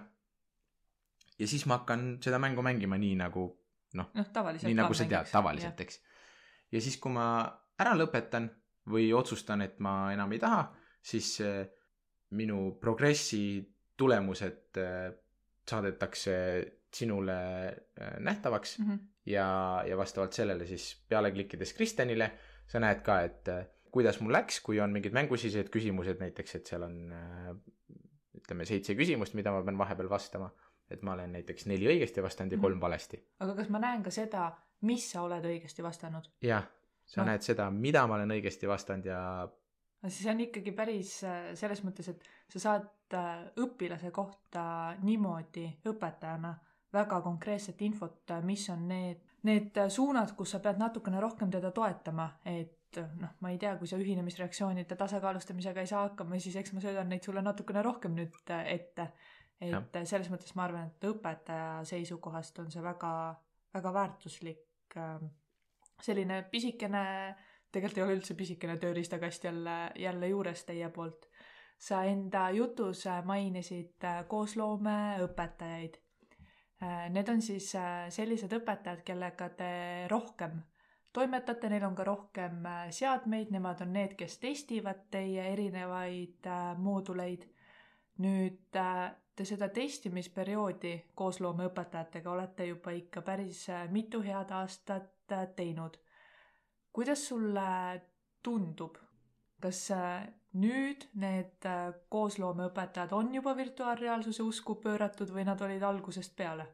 [1.39, 3.47] ja siis ma hakkan seda mängu mängima nii nagu
[3.93, 4.25] noh no,,
[4.63, 5.99] nii nagu sa tead, tavaliselt, eks.
[6.71, 7.25] ja siis, kui ma
[7.81, 8.47] ära lõpetan,
[8.89, 10.63] või otsustan, et ma enam ei taha,
[11.01, 11.65] siis äh,
[12.37, 13.61] minu progressi
[13.97, 15.11] tulemused äh,
[15.67, 16.35] saadetakse
[16.91, 18.97] sinule äh, nähtavaks Mhm.
[19.25, 22.31] ja, ja vastavalt sellele siis peale klikkides Kristjanile
[22.67, 23.47] sa näed ka, et
[23.91, 27.53] kuidas mul läks, kui on mingid mängusisesed küsimused näiteks, et seal on äh,
[28.41, 30.49] ütleme seitse küsimust, mida ma pean vahepeal vastama,
[30.91, 32.61] et ma olen näiteks neli õigesti vastanud ja Mhm.
[32.67, 33.19] kolm valesti.
[33.39, 36.29] aga kas ma näen ka seda, mis sa oled õigesti vastanud?
[36.41, 36.65] jah,
[37.05, 37.27] sa Noh.
[37.31, 39.21] näed seda, mida ma olen õigesti vastanud ja
[40.07, 46.55] siis on ikkagi päris äh, selles mõttes, et sa saad äh, õpilase kohta niimoodi õpetajana
[46.93, 52.25] väga konkreetset infot, mis on need, need suunad, kus sa pead natukene rohkem teda toetama,
[52.45, 56.83] et noh, ma ei tea, kui sa ühinemisreaktsioonide tasakaalustamisega ei saa hakkama, siis eks ma
[56.83, 59.11] söödan neid sulle natukene rohkem nüüd äh, ette.
[59.61, 63.13] et äh, selles mõttes ma arvan, et õpetaja seisukohast on see väga,
[63.73, 65.21] väga väärtuslik äh,
[66.01, 67.05] selline pisikene
[67.71, 71.27] tegelikult ei ole üldse pisikene tööriistakast jälle, jälle juures teie poolt.
[71.81, 75.95] sa enda jutus äh, mainisid äh, koosloomeõpetajaid.
[77.09, 79.71] Need on siis äh, sellised õpetajad, kellega te
[80.09, 80.59] rohkem
[81.13, 86.77] toimetate, neil on ka rohkem äh, seadmeid, nemad on need, kes testivad teie erinevaid äh,
[86.77, 87.47] mooduleid.
[88.21, 95.95] nüüd äh, te seda testimisperioodi koosloomeõpetajatega olete juba ikka päris mitu head aastat teinud
[96.93, 98.01] kuidas sulle
[98.43, 98.97] tundub,
[99.63, 99.79] kas
[100.59, 101.67] nüüd need
[102.11, 106.67] koosloomeõpetajad on juba virtuaalreaalsuse usku pööratud või nad olid algusest peale?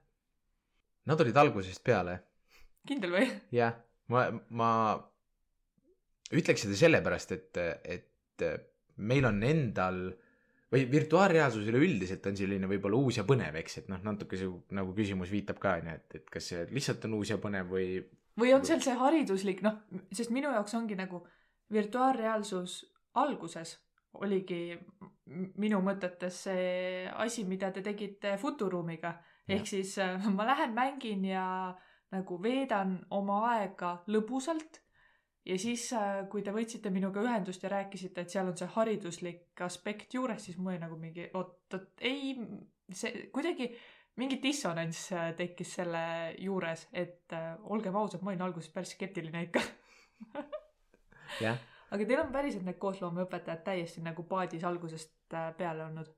[1.06, 2.18] nad olid algusest peale
[2.88, 3.28] kindel või?
[3.52, 3.78] jah,
[4.14, 4.72] ma, ma
[6.36, 8.48] ütleks seda sellepärast, et, et
[8.98, 10.02] meil on endal
[10.72, 14.92] või virtuaalreaalsus üleüldiselt on selline võib-olla uus ja põnev, eks, et noh, natuke see nagu
[14.96, 17.90] küsimus viitab ka onju, et, et kas see lihtsalt on uus ja põnev või
[18.38, 19.80] või on seal see hariduslik, noh,
[20.14, 21.24] sest minu jaoks ongi nagu
[21.74, 22.84] virtuaalreaalsus
[23.18, 23.78] alguses
[24.22, 24.78] oligi
[25.62, 29.18] minu mõtetes see asi, mida te tegite Futuruumiga.
[29.48, 31.76] ehk siis äh, ma lähen mängin ja
[32.16, 34.82] nagu veedan oma aega lõbusalt
[35.48, 35.90] ja siis,
[36.32, 40.58] kui te võtsite minuga ühendust ja rääkisite, et seal on see hariduslik aspekt juures, siis
[40.58, 42.34] mul oli nagu mingi oot, oot ei,
[42.92, 43.72] see kuidagi
[44.18, 46.04] mingi dissonants äh, tekkis selle
[46.42, 49.62] juures, et äh, olgem ausad, ma olin alguses päris skeptiline ikka.
[51.46, 51.60] jah,
[51.94, 56.10] aga teil on päriselt need koosloomeõpetajad täiesti nagu paadis algusest äh, peale olnud.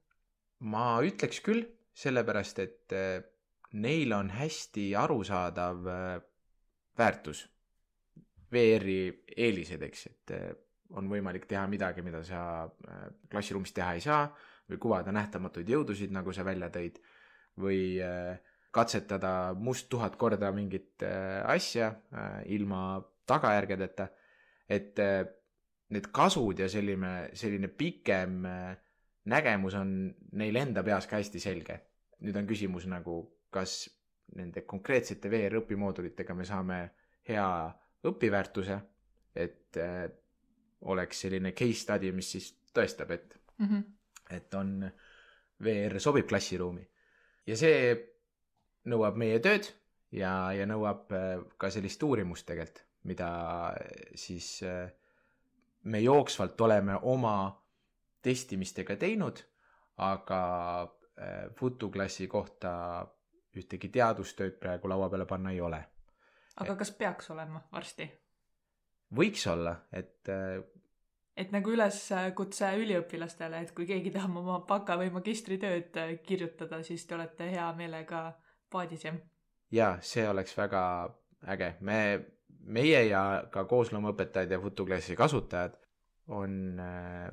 [0.71, 1.65] ma ütleks küll,
[1.95, 2.95] sellepärast et
[3.73, 6.21] neil on hästi arusaadav eh,
[6.97, 7.45] väärtus,
[8.51, 8.99] VR-i
[9.37, 10.49] eelised, eks, et eh,
[10.97, 14.25] on võimalik teha midagi, mida sa eh, klassiruumis teha ei saa
[14.69, 16.99] või kuvada nähtamatuid jõudusid, nagu sa välja tõid,
[17.59, 17.97] või
[18.71, 21.87] katsetada must tuhat korda mingit asja
[22.45, 24.05] ilma tagajärgedeta,
[24.69, 25.01] et
[25.89, 28.45] need kasud ja selline, selline pikem
[29.25, 31.79] nägemus on neil enda peas ka hästi selge.
[32.21, 33.89] nüüd on küsimus nagu, kas
[34.37, 36.79] nende konkreetsete VR õpimoodulitega me saame
[37.29, 37.47] hea
[38.09, 38.77] õpiväärtuse,
[39.35, 40.05] et äh,
[40.89, 43.83] oleks selline case study, mis siis tõestab, et, Mm -hmm.
[44.29, 44.91] et on,
[45.63, 46.87] VR sobib klassiruumi.
[47.47, 47.95] ja see
[48.85, 49.67] nõuab meie tööd
[50.11, 53.29] ja, ja nõuab äh, ka sellist uurimust tegelikult, mida
[53.67, 53.75] äh,
[54.15, 54.61] siis
[55.83, 57.65] me jooksvalt oleme oma
[58.21, 59.43] testimistega teinud,
[59.97, 60.95] aga
[61.55, 63.07] Futuklassi kohta
[63.57, 65.83] ühtegi teadustööd praegu laua peale panna ei ole.
[66.57, 68.09] aga kas peaks olema varsti?
[69.15, 70.59] võiks olla, et äh,
[71.39, 77.05] et nagu üleskutse üliõpilastele, et kui keegi tahab oma baka- või magistritööd äh, kirjutada, siis
[77.07, 78.23] te olete hea meelega
[78.71, 79.19] paadis jah?
[79.71, 80.81] jaa, see oleks väga
[81.47, 81.99] äge, me,
[82.65, 85.77] meie ja ka koosloomeõpetajad ja Futuklassi kasutajad
[86.35, 87.29] on äh,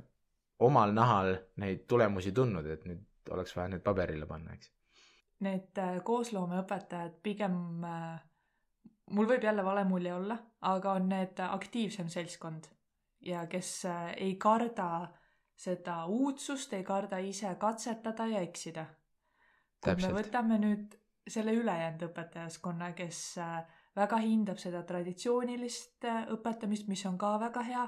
[0.58, 4.70] omal nahal neid tulemusi tundnud, et nüüd oleks vaja need paberile panna, eks.
[5.45, 8.20] Need äh, koosloomeõpetajad pigem äh,
[9.12, 12.70] mul võib jälle vale mulje olla, aga on need aktiivsem seltskond
[13.28, 15.11] ja kes äh, ei karda
[15.57, 18.87] seda uudsust, ei karda ise katsetada ja eksida.
[19.84, 20.97] kui me võtame nüüd
[21.28, 23.20] selle ülejäänud õpetajaskonna, kes
[23.97, 27.87] väga hindab seda traditsioonilist õpetamist, mis on ka väga hea.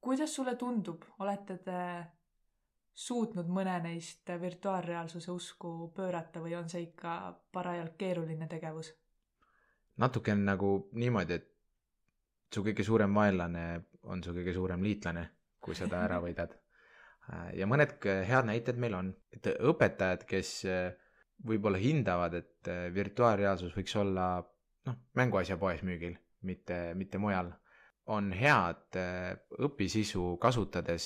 [0.00, 1.78] kuidas sulle tundub, olete te
[2.94, 7.14] suutnud mõne neist virtuaalreaalsuse usku pöörata või on see ikka
[7.52, 8.92] parajalt keeruline tegevus?
[9.96, 11.48] natuke on nagu niimoodi, et
[12.54, 13.64] su kõige suurem vaenlane
[14.02, 15.28] on su kõige suurem liitlane,
[15.60, 16.56] kui sa ta ära võidad.
[17.54, 17.96] ja mõned
[18.28, 20.94] head näited meil on, et õpetajad, kes eh,
[21.46, 24.26] võib-olla hindavad, et eh, virtuaalreaalsus võiks olla
[24.88, 27.52] noh, mänguasja poes müügil, mitte, mitte mujal.
[28.06, 31.04] on head äh, õpisisu kasutades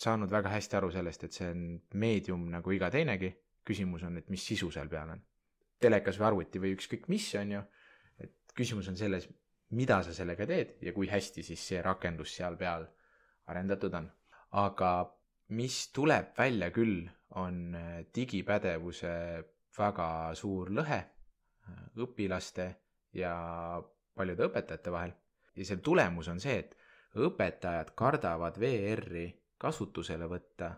[0.00, 1.64] saanud väga hästi aru sellest, et see on
[2.00, 3.34] meedium nagu iga teinegi.
[3.70, 5.20] küsimus on, et mis sisu seal peal on.
[5.80, 7.62] telekas või arvuti või ükskõik mis, on ju.
[8.18, 9.28] et küsimus on selles,
[9.70, 12.86] mida sa sellega teed ja kui hästi siis see rakendus seal peal
[13.46, 14.10] arendatud on.
[14.50, 14.90] aga
[15.50, 19.14] mis tuleb välja küll, on äh, digipädevuse
[19.78, 22.66] väga suur lõhe äh, õpilaste
[23.14, 23.34] ja
[24.14, 25.12] paljude õpetajate vahel
[25.54, 26.74] ja selle tulemus on see, et
[27.20, 29.28] õpetajad kardavad VR-i
[29.60, 30.72] kasutusele võtta,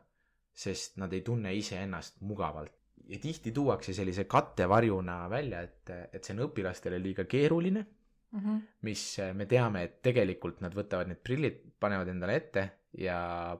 [0.53, 2.75] sest nad ei tunne iseennast mugavalt.
[3.09, 8.61] ja tihti tuuakse sellise kattevarjuna välja, et, et see on õpilastele liiga keeruline mm, -hmm.
[8.83, 9.03] mis
[9.35, 12.69] me teame, et tegelikult nad võtavad need prillid, panevad endale ette
[12.99, 13.59] ja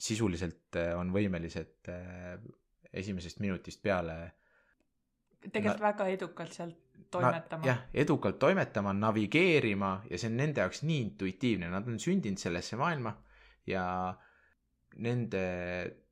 [0.00, 2.38] sisuliselt on võimelised äh,
[2.92, 4.16] esimesest minutist peale
[5.52, 6.80] tegelikult na väga edukalt sealt
[7.10, 7.66] toimetama.
[7.66, 12.78] jah, edukalt toimetama, navigeerima ja see on nende jaoks nii intuitiivne, nad on sündinud sellesse
[12.80, 13.14] maailma
[13.70, 13.84] ja
[15.02, 15.44] nende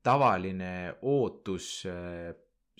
[0.03, 0.73] tavaline
[1.07, 2.33] ootus äh,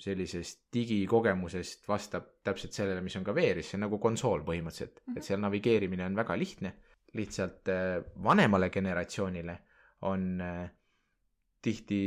[0.04, 5.06] sellisest digikogemusest vastab täpselt sellele, mis on ka VR-is, see on nagu konsool põhimõtteliselt mm,
[5.06, 5.18] -hmm.
[5.18, 6.74] et seal navigeerimine on väga lihtne.
[7.14, 9.58] lihtsalt äh, vanemale generatsioonile
[10.02, 10.70] on äh,
[11.62, 12.00] tihti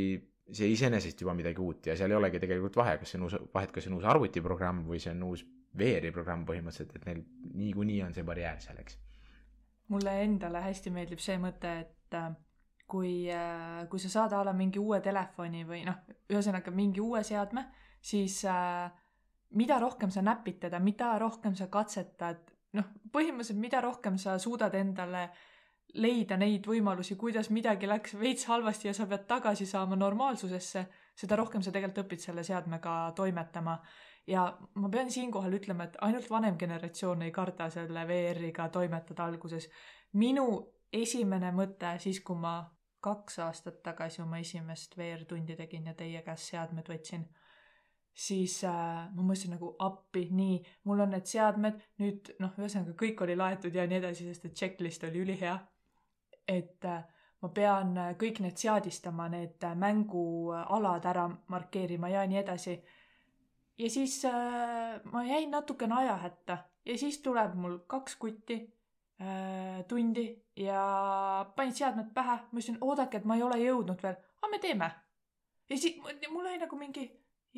[0.52, 3.36] see iseenesest juba midagi uut ja seal ei olegi tegelikult vahe, kas see on uus,
[3.54, 5.44] vahet, kas see on uus arvutiprogramm või see on uus
[5.78, 7.22] VR-i programm põhimõtteliselt, et neil
[7.54, 8.98] niikuinii on see barjäär seal, eks.
[9.88, 12.16] mulle endale hästi meeldib see mõte, et
[12.88, 17.22] kui, äh, kui sa saad a la mingi uue telefoni või noh, ühesõnaga mingi uue
[17.26, 17.68] seadme,
[18.00, 18.88] siis äh,
[19.60, 24.74] mida rohkem sa näpid teda, mida rohkem sa katsetad, noh, põhimõtteliselt mida rohkem sa suudad
[24.74, 25.28] endale
[25.94, 30.84] leida neid võimalusi, kuidas midagi läks veits halvasti ja sa pead tagasi saama normaalsusesse,
[31.16, 33.78] seda rohkem sa tegelikult õpid selle seadmega toimetama
[34.28, 39.68] ja ma pean siinkohal ütlema, et ainult vanem generatsioon ei karda selle VR-iga toimetada alguses.
[40.12, 40.44] minu
[40.92, 42.60] esimene mõte siis, kui ma
[43.00, 47.26] kaks aastat tagasi oma esimest VR-tundi tegin ja teie käest seadmed võtsin,
[48.14, 53.22] siis äh, ma mõtlesin nagu appi, nii, mul on need seadmed, nüüd noh, ühesõnaga kõik
[53.26, 55.58] oli laetud ja nii edasi, sest et checklist oli ülihea.
[56.48, 57.04] et äh,
[57.42, 62.78] ma pean äh, kõik need seadistama, need äh, mängualad ära markeerima ja nii edasi
[63.78, 68.58] ja siis äh, ma jäin natukene ajahätta ja siis tuleb mul kaks kutti
[69.88, 70.82] tundi ja
[71.56, 74.90] panid seadmed pähe, ma ütlesin, oodake, et ma ei ole jõudnud veel, aga me teeme.
[75.70, 75.96] ja siis
[76.30, 77.08] mul oli nagu mingi,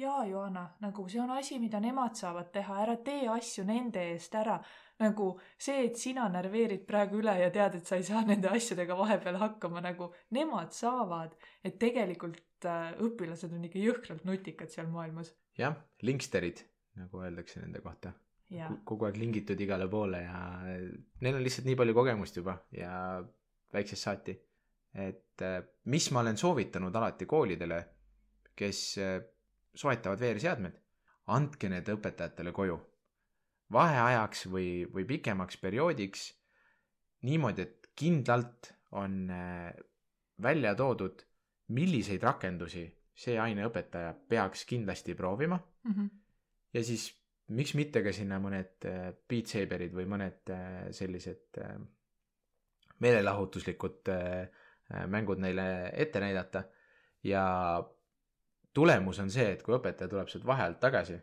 [0.00, 4.34] jaa, Johanna, nagu see on asi, mida nemad saavad teha, ära tee asju nende eest
[4.40, 4.56] ära.
[5.00, 8.96] nagu see, et sina närveerid praegu üle ja tead, et sa ei saa nende asjadega
[8.96, 15.34] vahepeal hakkama, nagu nemad saavad, et tegelikult äh, õpilased on ikka jõhkralt nutikad seal maailmas
[15.60, 16.64] jah, linksterid,
[17.00, 18.12] nagu öeldakse nende kohta.
[18.84, 22.92] Kogu aeg lingitud igale poole ja neil on lihtsalt nii palju kogemust juba ja
[23.72, 24.36] väiksest saati.
[24.94, 27.76] et äh, mis ma olen soovitanud alati koolidele,
[28.58, 29.20] kes äh,
[29.74, 30.80] soetavad VR-seadmed,
[31.30, 32.78] andke need õpetajatele koju.
[33.72, 36.24] vaheajaks või, või pikemaks perioodiks
[37.22, 39.70] niimoodi, et kindlalt on äh,
[40.42, 41.22] välja toodud,
[41.68, 45.92] milliseid rakendusi see aineõpetaja peaks kindlasti proovima mm.
[45.92, 46.10] -hmm.
[46.74, 47.19] ja siis
[47.56, 51.78] miks mitte ka sinna mõned äh, Beat Saberid või mõned äh, sellised äh,
[53.00, 54.10] meelelahutuslikud
[55.08, 55.64] mängud neile
[56.02, 56.64] ette näidata.
[57.24, 57.42] ja
[58.74, 61.16] tulemus on see, et kui õpetaja tuleb sealt vahe alt tagasi,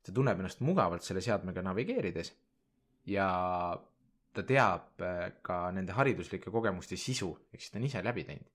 [0.00, 2.30] ta tunneb ennast mugavalt selle seadmega navigeerides
[3.12, 3.28] ja
[4.32, 5.04] ta teab
[5.42, 8.48] ka nende hariduslike kogemuste sisu, ehk siis ta on ise läbi teinud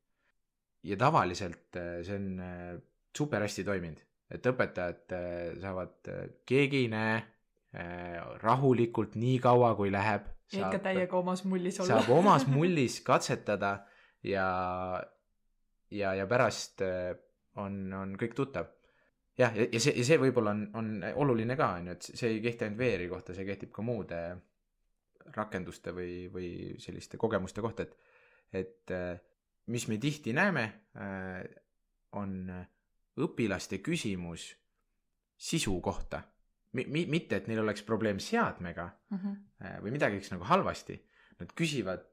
[0.90, 2.42] ja tavaliselt see on
[3.14, 4.02] super hästi toiminud,
[4.34, 5.32] et õpetajad äh,
[5.62, 6.12] saavad,
[6.50, 7.22] keegi ei näe,
[8.44, 10.28] rahulikult nii kaua, kui läheb.
[10.54, 11.96] ikka täiega omas mullis olla.
[11.96, 13.72] saab omas mullis katsetada
[14.30, 14.44] ja,
[15.90, 16.84] ja, ja pärast
[17.58, 18.70] on, on kõik tuttav.
[19.42, 20.92] jah, ja, ja see, ja see võib-olla on, on
[21.26, 24.22] oluline ka, on ju, et see ei kehti ainult VR-i kohta, see kehtib ka muude
[25.34, 26.54] rakenduste või, või
[26.84, 27.98] selliste kogemuste kohta, et,
[28.54, 28.98] et
[29.68, 30.64] mis me tihti näeme,
[30.98, 31.44] äh,
[32.12, 32.50] on
[33.20, 34.48] õpilaste küsimus
[35.38, 36.24] sisu kohta.
[36.74, 39.82] Mi-, mi-, mitte, et neil oleks probleem seadmega mm -hmm.
[39.84, 40.98] või midagi oleks nagu halvasti.
[41.40, 42.06] Nad küsivad,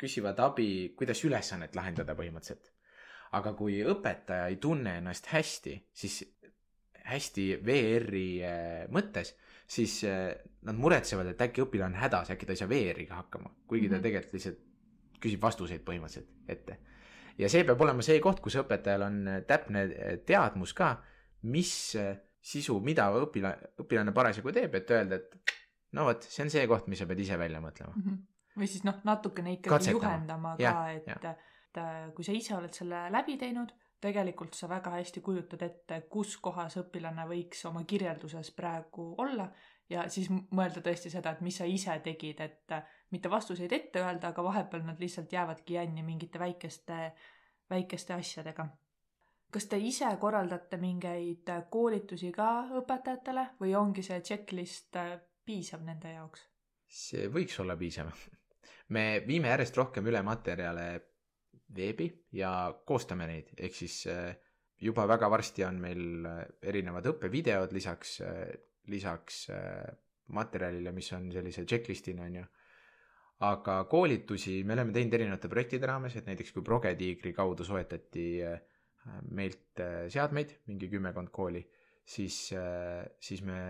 [0.00, 2.72] küsivad abi, kuidas ülesannet lahendada põhimõtteliselt.
[3.32, 6.24] aga kui õpetaja ei tunne ennast hästi, siis
[7.04, 10.02] hästi VR-i äh, mõttes, siis
[10.66, 13.92] nad muretsevad, et äkki õpilane on hädas, äkki ta ei saa VR-iga hakkama, kuigi mm
[13.92, 13.96] -hmm.
[13.96, 14.58] ta tegelikult lihtsalt
[15.20, 16.78] küsib vastuseid põhimõtteliselt ette.
[17.40, 20.94] Ja see peab olema see koht, kus õpetajal on äh, täpne äh, teadmus ka,
[21.52, 25.54] mis äh, sisu, mida õpilane, õpilane parasjagu teeb, et öelda, et
[25.96, 28.04] no vot, see on see koht, mis sa pead ise välja mõtlema mm.
[28.08, 28.26] -hmm
[28.60, 30.00] või siis noh, natukene ikkagi Katsetama.
[30.02, 31.78] juhendama ka et et
[32.16, 33.70] kui sa ise oled selle läbi teinud,
[34.00, 39.50] tegelikult sa väga hästi kujutad ette, kus kohas õpilane võiks oma kirjelduses praegu olla
[39.90, 42.76] ja siis mõelda tõesti seda, et mis sa ise tegid, et
[43.10, 47.10] mitte vastuseid ette öelda, aga vahepeal nad lihtsalt jäävadki jänni mingite väikeste,
[47.70, 48.68] väikeste asjadega
[49.50, 56.14] kas te ise korraldate mingeid koolitusi ka õpetajatele või ongi see checklist äh, piisav nende
[56.14, 56.46] jaoks?
[56.90, 58.10] see võiks olla piisav.
[58.94, 60.86] me viime järjest rohkem üle materjale
[61.76, 62.52] veebi ja
[62.86, 64.30] koostame neid, ehk siis äh,
[64.82, 66.40] juba väga varsti on meil äh,
[66.72, 68.20] erinevad õppevideod lisaks,
[68.90, 69.84] lisaks äh,
[70.36, 72.46] materjalile, mis on sellise checklist'ina, on ju.
[73.46, 78.26] aga koolitusi me oleme teinud erinevate projektide raames, et näiteks kui Progetiigri kaudu soetati
[79.32, 79.80] meilt
[80.12, 81.62] seadmeid, mingi kümmekond kooli,
[82.04, 82.50] siis,
[83.18, 83.60] siis me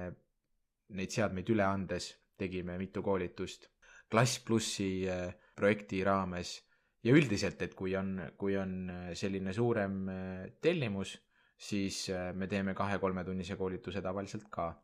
[0.99, 3.71] neid seadmeid üle andes tegime mitu koolitust
[4.11, 5.07] Klass plussi
[5.55, 6.57] projekti raames
[7.05, 11.17] ja üldiselt, et kui on, kui on äh, selline suurem äh, tellimus,
[11.61, 14.75] siis äh, me teeme kahe-kolmetunnise koolituse tavaliselt ka.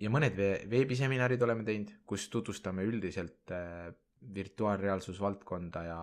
[0.00, 3.92] ja mõned ve- veebiseminarid oleme teinud, kus tutvustame üldiselt äh,
[4.36, 6.00] virtuaalreaalsusvaldkonda ja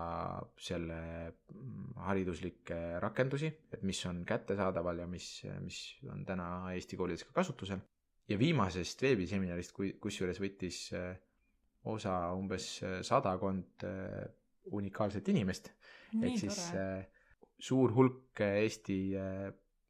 [0.58, 1.00] selle
[1.30, 5.28] mm, hariduslikke rakendusi, et mis on kättesaadaval ja mis,
[5.62, 7.82] mis on täna Eesti koolides ka kasutusel.
[8.30, 10.78] ja viimasest veebiseminarist, kui, kusjuures võttis
[11.92, 12.68] osa umbes
[13.04, 13.84] sadakond
[14.72, 15.72] unikaalset inimest,
[16.22, 17.06] ehk siis äh,
[17.60, 19.50] suur hulk äh, Eesti äh,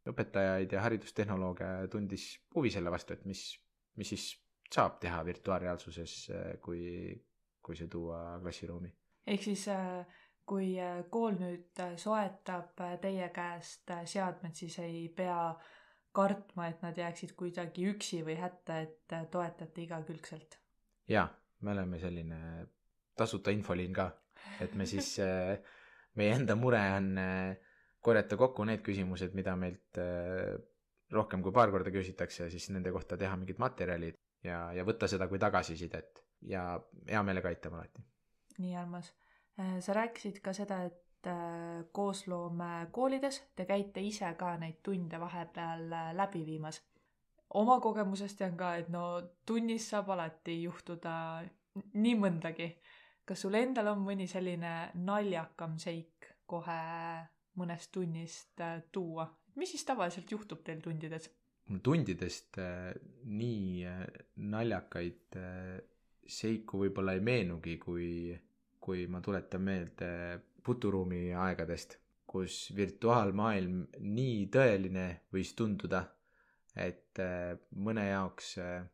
[0.09, 3.45] õpetajaid ja haridustehnolooge tundis huvi selle vastu, et mis,
[3.95, 4.33] mis siis
[4.73, 6.15] saab teha virtuaalreaalsuses,
[6.65, 7.13] kui,
[7.61, 8.89] kui see tuua klassiruumi.
[9.27, 10.03] ehk siis äh,
[10.45, 15.53] kui äh, kool nüüd äh, soetab äh, teie käest äh, seadmed, siis ei pea
[16.13, 20.59] kartma, et nad jääksid kuidagi üksi või hätta, et äh, toetate igakülgselt.
[21.09, 21.27] jaa,
[21.61, 22.39] me oleme selline
[23.17, 24.09] tasuta infoliin ka,
[24.61, 25.15] et me siis,
[26.19, 27.55] meie enda mure on äh,
[28.03, 30.53] korjata kokku need küsimused, mida meilt äh,
[31.13, 35.29] rohkem kui paar korda küsitakse, siis nende kohta teha mingid materjalid ja, ja võtta seda
[35.31, 36.65] kui tagasisidet ja
[37.09, 38.03] hea meelega aitame alati.
[38.57, 39.13] nii armas.
[39.79, 45.91] sa rääkisid ka seda, et äh, koosloome koolides te käite ise ka neid tunde vahepeal
[45.91, 46.81] äh, läbi viimas.
[47.49, 51.15] oma kogemusest tean ka, et no tunnis saab alati juhtuda
[51.93, 52.69] nii mõndagi.
[53.25, 54.73] Kas sul endal on mõni selline
[55.05, 56.79] naljakam seik kohe
[57.59, 59.27] mõnest tunnist äh, tuua?
[59.55, 61.29] mis siis tavaliselt juhtub teil tundides?
[61.69, 62.91] mul tundidest äh,
[63.23, 64.05] nii äh,
[64.35, 65.37] naljakaid
[66.23, 68.31] seiku võib-olla ei meenugi, kui,
[68.79, 70.09] kui ma tuletan meelde
[70.63, 71.97] puturuumi aegadest,
[72.27, 76.05] kus virtuaalmaailm nii tõeline võis tunduda,
[76.79, 77.19] et
[77.83, 78.85] mõne jaoks äh,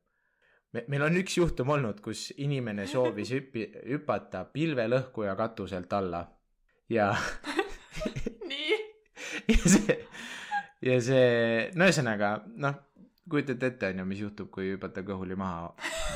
[0.73, 6.23] me, meil on üks juhtum olnud, kus inimene soovis hüppi, hüpata pilvelõhkuja katuselt alla
[6.89, 7.11] ja
[8.51, 8.77] nii?
[9.53, 9.97] ja see,
[10.85, 11.25] ja see,
[11.77, 12.77] no ühesõnaga noh,
[13.29, 15.73] kujutate ette, onju, mis juhtub, kui hüpata kõhuli maha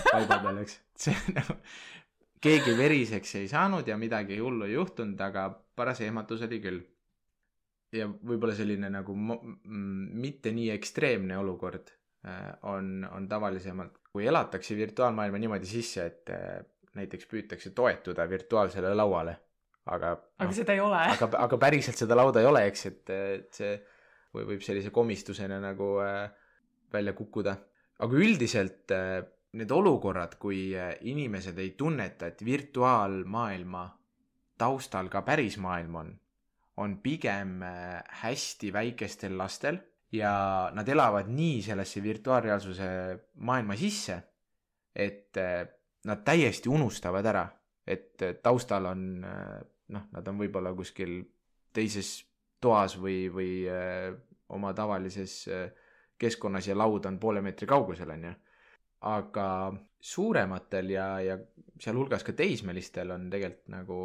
[0.09, 0.79] paiga peal, eks.
[1.05, 1.57] see nagu,
[2.43, 5.47] keegi veriseks ei saanud ja midagi hullu ei juhtunud, aga
[5.77, 6.81] paras ehmatus oli küll.
[7.93, 11.91] ja võib-olla selline nagu mm, mitte nii ekstreemne olukord
[12.25, 16.61] äh, on, on tavalisemalt, kui elatakse virtuaalmaailma niimoodi sisse, et äh,
[16.97, 19.35] näiteks püütakse toetuda virtuaalsele lauale,
[19.89, 21.01] aga aga noh, seda ei ole.
[21.15, 23.75] aga, aga päriselt seda lauda ei ole, eks, et, et see
[24.33, 26.27] või võib sellise komistusena nagu äh,
[26.93, 27.55] välja kukkuda.
[28.05, 29.23] aga üldiselt äh,
[29.57, 33.85] need olukorrad, kui äh, inimesed ei tunneta, et virtuaalmaailma
[34.57, 36.13] taustal ka päris maailm on,
[36.77, 39.81] on pigem äh, hästi väikestel lastel
[40.13, 42.87] ja nad elavad nii sellesse virtuaalreaalsuse
[43.35, 44.19] maailma sisse,
[44.95, 45.63] et äh,
[46.05, 47.47] nad täiesti unustavad ära,
[47.87, 49.55] et äh, taustal on äh,
[49.93, 51.21] noh, nad on võib-olla kuskil
[51.73, 52.19] teises
[52.61, 53.65] toas või, või
[54.55, 55.33] oma tavalises
[56.21, 58.31] keskkonnas ja laud on poole meetri kaugusel, on ju.
[59.09, 59.47] aga
[59.99, 61.35] suurematel ja, ja
[61.81, 63.97] sealhulgas ka teismelistel on tegelikult nagu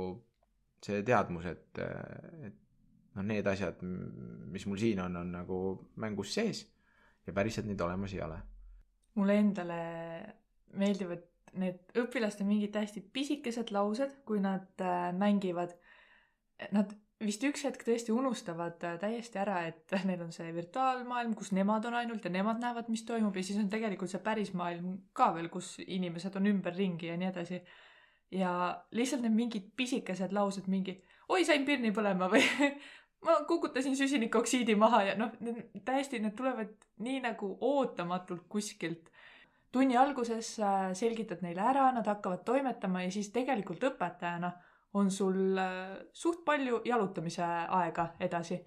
[0.83, 1.79] see teadmus, et,
[2.49, 2.59] et
[3.19, 5.59] noh, need asjad, mis mul siin on, on nagu
[5.99, 6.63] mängus sees
[7.27, 8.39] ja päriselt neid olemas ei ole.
[9.19, 9.81] mulle endale
[10.79, 11.25] meeldivad
[11.59, 15.75] need õpilaste mingid hästi pisikesed laused, kui nad äh, mängivad.
[16.75, 16.93] Nad
[17.25, 21.89] vist üks hetk tõesti unustavad äh, täiesti ära, et neil on see virtuaalmaailm, kus nemad
[21.89, 25.33] on ainult ja nemad näevad, mis toimub ja siis on tegelikult see päris maailm ka
[25.37, 27.63] veel, kus inimesed on ümberringi ja nii edasi.
[28.31, 28.53] ja
[28.93, 30.99] lihtsalt need mingid pisikesed laused, mingi
[31.33, 32.45] oi, sain pirni põlema või
[33.25, 35.33] ma kukutasin süsinikoksiidi maha ja noh,
[35.85, 39.11] täiesti need tulevad nii nagu ootamatult kuskilt
[39.73, 44.53] tunni alguses äh, selgitad neile ära, nad hakkavad toimetama ja siis tegelikult õpetajana
[44.99, 48.61] on sul äh, suht palju jalutamise aega edasi.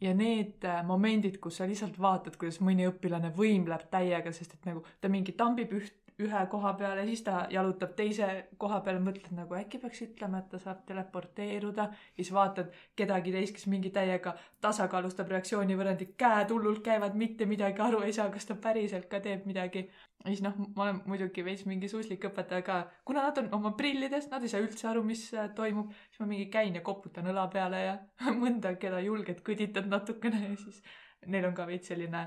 [0.00, 4.68] ja need äh, momendid, kus sa lihtsalt vaatad, kuidas mõni õpilane võimleb täiega, sest et
[4.68, 9.30] nagu ta mingi tambib üht, ühe koha peale, siis ta jalutab teise koha peale, mõtled
[9.36, 11.88] nagu äkki peaks ütlema, et ta saab teleporteeruda.
[12.16, 18.02] siis vaatad kedagi teist, kes mingi täiega tasakaalustab reaktsioonivõrrandit, käed hullult käivad, mitte midagi aru
[18.02, 19.88] ei saa, kas ta päriselt ka teeb midagi.
[20.24, 23.72] ja siis noh, ma olen muidugi veits mingi suslik õpetaja ka, kuna nad on oma
[23.78, 27.30] prillides, nad ei saa üldse aru, mis äh, toimub, siis ma mingi käin ja koputan
[27.30, 27.98] õla peale ja
[28.42, 30.82] mõnda, keda julged, kõditad natukene ja siis
[31.26, 32.26] neil on ka veits selline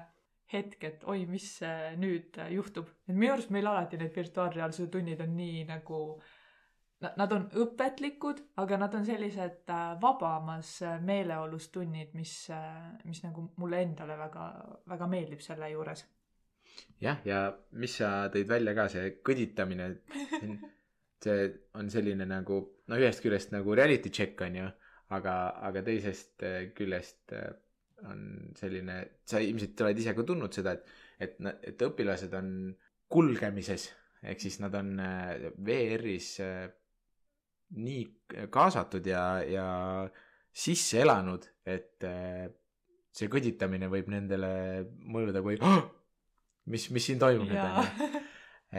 [0.53, 1.47] hetk, et oi, mis
[2.01, 2.89] nüüd juhtub.
[3.07, 6.01] et minu arust meil alati need virtuaalreaalsuse tunnid on nii nagu
[7.01, 13.23] Nad on õpetlikud, aga nad on sellised äh, vabamas äh, meeleolus tunnid, mis, äh, mis
[13.25, 14.49] nagu mulle endale väga,
[14.91, 16.05] väga meeldib selle juures.
[17.01, 17.39] jah, ja
[17.81, 19.87] mis sa tõid välja ka, see kõditamine,
[21.25, 24.69] see on selline nagu, no ühest küljest nagu reality check on ju,
[25.17, 25.35] aga,
[25.71, 26.45] aga teisest
[26.77, 27.33] küljest
[28.09, 28.97] on selline,
[29.27, 30.85] sa ilmselt oled ise ka tundnud seda, et,
[31.21, 31.37] et,
[31.71, 32.51] et õpilased on
[33.11, 33.89] kulgemises,
[34.23, 36.65] ehk siis nad on äh, VR-is äh,
[37.77, 38.03] nii
[38.53, 39.65] kaasatud ja, ja
[40.51, 42.45] sisse elanud, et äh,
[43.11, 44.51] see kõditamine võib nendele
[45.11, 45.81] mõjuda kui oh!
[46.71, 48.21] mis, mis siin toimub nüüd on ju.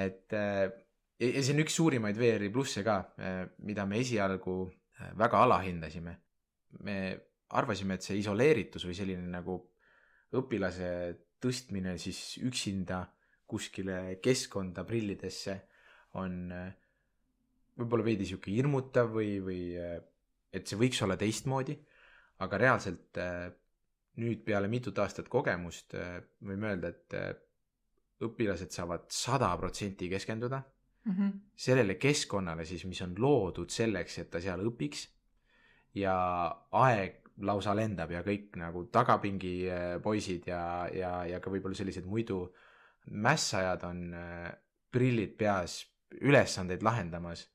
[0.05, 2.97] et ja see on üks suurimaid VR-i plusse ka,
[3.67, 4.55] mida me esialgu
[5.21, 6.15] väga alahindasime.
[6.81, 6.97] me
[7.59, 9.59] arvasime, et see isoleeritus või selline nagu
[10.39, 10.89] õpilase
[11.43, 13.03] tõstmine siis üksinda
[13.53, 15.59] kuskile keskkonda prillidesse
[16.21, 16.71] on äh,
[17.79, 19.99] võib-olla veidi sihuke hirmutav või, või äh,
[20.53, 21.77] et see võiks olla teistmoodi,
[22.45, 23.49] aga reaalselt äh,
[24.23, 25.95] nüüd peale mitut aastat kogemust
[26.45, 27.15] võime öelda, et
[28.23, 31.39] õpilased saavad sada protsenti keskenduda mm -hmm.
[31.57, 35.07] sellele keskkonnale siis, mis on loodud selleks, et ta seal õpiks
[35.95, 36.15] ja
[36.71, 42.07] aeg lausa lendab ja kõik nagu tagapingi äh, poisid ja, ja, ja ka võib-olla sellised
[42.09, 42.45] muidu
[43.11, 44.51] mässajad on äh,
[44.93, 45.81] prillid peas
[46.21, 47.47] ülesandeid lahendamas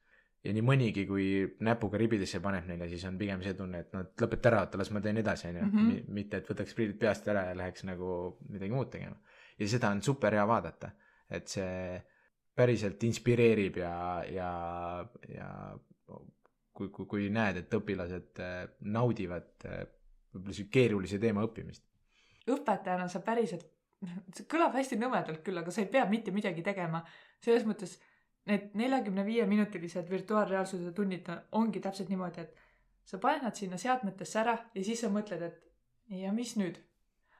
[0.48, 1.28] ja nii mõnigi, kui
[1.66, 4.92] näpuga ribidesse paneb neile, siis on pigem see tunne, et no lõpeta ära, oota, las
[4.96, 5.66] ma teen edasi, onju.
[5.66, 6.14] Mhm.
[6.16, 9.18] mitte, et võtaks prillid peast ära ja läheks nagu midagi muud tegema.
[9.58, 10.92] ja seda on super hea vaadata,
[11.30, 11.98] et see
[12.58, 14.52] päriselt inspireerib ja, ja,
[15.30, 15.50] ja
[16.78, 18.60] kui, kui, kui näed, et õpilased äh,
[18.94, 19.86] naudivad äh,
[20.34, 21.84] võib-olla sihuke keerulise teema õppimist.
[22.54, 23.66] õpetajana sa päriselt,
[24.36, 27.04] see kõlab hästi nõmedalt küll, aga sa ei pea mitte midagi tegema.
[27.44, 27.98] selles mõttes
[28.48, 31.28] need neljakümne viie minutilised virtuaalreaalsuse tunnid
[31.60, 32.68] ongi täpselt niimoodi, et
[33.08, 36.78] sa paned nad sinna seadmetesse ära ja siis sa mõtled, et ja mis nüüd.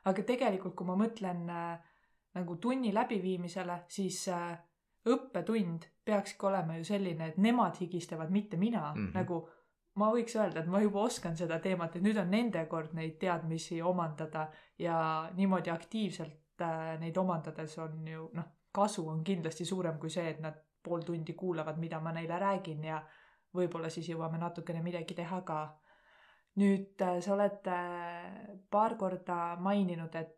[0.08, 1.80] aga tegelikult, kui ma mõtlen äh,
[2.38, 4.56] nagu tunni läbiviimisele, siis äh,
[5.14, 9.14] õppetund peakski olema ju selline, et nemad higistavad, mitte mina mm, -hmm.
[9.14, 9.50] nagu
[9.98, 13.18] ma võiks öelda, et ma juba oskan seda teemat, et nüüd on nende kord neid
[13.22, 14.48] teadmisi omandada
[14.80, 14.98] ja
[15.36, 20.40] niimoodi aktiivselt äh, neid omandades on ju noh, kasu on kindlasti suurem kui see, et
[20.44, 23.02] nad pool tundi kuulavad, mida ma neile räägin ja
[23.58, 25.60] võib-olla siis jõuame natukene midagi teha ka.
[26.58, 30.37] nüüd äh, sa oled äh, paar korda maininud, et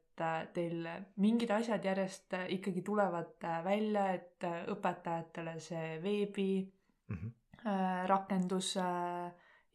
[0.53, 0.87] teil
[1.23, 6.51] mingid asjad järjest äh, ikkagi tulevad äh, välja, et õpetajatele see veebi
[7.07, 7.31] mm -hmm.
[8.07, 8.75] rakendus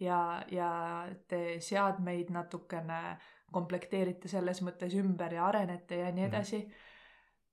[0.01, 0.71] ja, ja
[1.29, 3.19] te seadmeid natukene
[3.53, 6.35] komplekteerite selles mõttes ümber ja arenete ja nii mhm.
[6.35, 6.71] edasi mm.
[6.71, 6.93] -hmm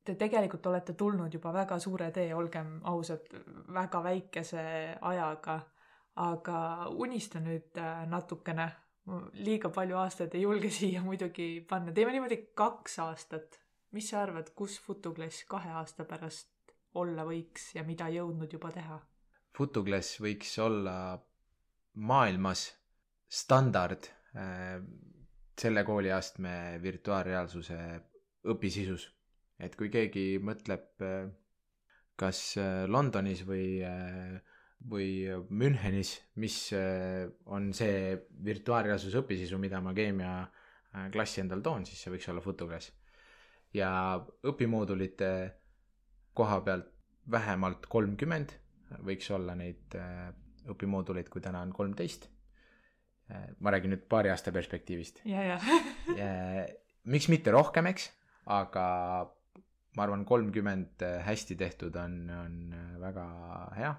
[0.03, 3.27] te tegelikult olete tulnud juba väga suure tee, olgem ausad,
[3.73, 5.59] väga väikese ajaga.
[6.15, 7.77] aga unista nüüd
[8.07, 8.65] natukene
[9.45, 13.59] liiga palju aastaid ei julge siia muidugi panna, teeme niimoodi kaks aastat.
[13.91, 18.99] mis sa arvad, kus Futuklass kahe aasta pärast olla võiks ja mida jõudnud juba teha?
[19.57, 20.95] Futuklass võiks olla
[21.99, 22.69] maailmas
[23.27, 24.79] standard äh,
[25.59, 27.79] selle kooliastme virtuaalreaalsuse
[28.51, 29.09] õpisisus.
[29.59, 31.27] et kui keegi mõtleb äh,
[32.15, 33.83] kas äh, Londonis või
[34.89, 38.15] või Münchenis, mis äh, on see
[38.45, 42.91] virtuaalreaalsuse õpisisu, mida ma keemiaklassi äh, endal toon, siis see võiks olla fotoklass.
[43.73, 43.91] ja
[44.47, 45.29] õpimoodulite
[46.35, 46.89] koha pealt
[47.31, 48.55] vähemalt kolmkümmend
[49.05, 50.31] võiks olla neid äh,
[50.71, 52.29] õpimooduleid, kui täna on kolmteist.
[53.63, 55.21] ma räägin nüüd paari aasta perspektiivist.
[55.25, 55.43] ja,
[56.19, 56.65] ja.
[57.05, 58.09] miks mitte rohkem, eks,
[58.51, 58.83] aga
[59.95, 62.57] ma arvan, kolmkümmend hästi tehtud on, on
[62.99, 63.27] väga
[63.77, 63.93] hea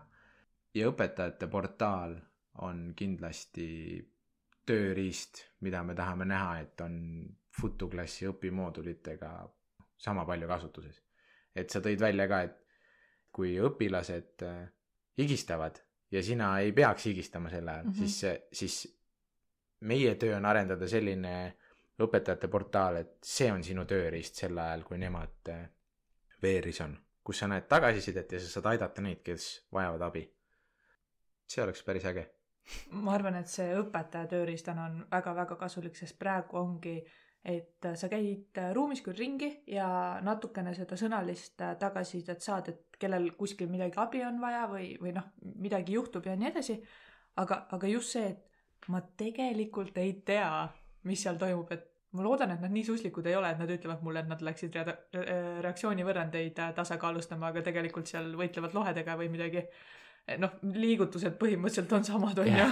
[0.74, 2.16] ja õpetajate portaal
[2.64, 3.66] on kindlasti
[4.66, 6.96] tööriist, mida me tahame näha, et on
[7.52, 9.32] FutuKlassi õpimoodulitega
[9.98, 11.02] sama palju kasutuses.
[11.54, 12.58] et sa tõid välja ka, et
[13.32, 14.68] kui õpilased äh,
[15.18, 15.78] higistavad
[16.12, 18.08] ja sina ei peaks higistama sel ajal mm, -hmm.
[18.08, 18.98] siis, siis
[19.80, 21.56] meie töö on arendada selline
[22.02, 25.68] õpetajate portaal, et see on sinu tööriist sel ajal, kui nemad äh,
[26.42, 30.24] veeris on, kus sa näed tagasisidet ja sa saad aidata neid, kes vajavad abi.
[31.52, 32.28] See oleks päris äge
[33.02, 36.94] ma arvan, et see õpetaja tööriistana on väga-väga kasulik, sest praegu ongi,
[37.42, 39.88] et sa käid ruumis küll ringi ja
[40.22, 45.32] natukene seda sõnalist tagasisidet saad, et kellel kuskil midagi abi on vaja või, või noh,
[45.64, 46.78] midagi juhtub ja nii edasi.
[47.42, 50.68] aga, aga just see, et ma tegelikult ei tea,
[51.08, 54.04] mis seal toimub, et ma loodan, et nad nii suslikud ei ole, et nad ütlevad
[54.04, 54.76] mulle, et nad läksid
[55.66, 59.64] reaktsioonivõrrandeid tasakaalustama, aga tegelikult seal võitlevad lohedega või midagi
[60.38, 62.66] noh, liigutused põhimõtteliselt on samad, on ju.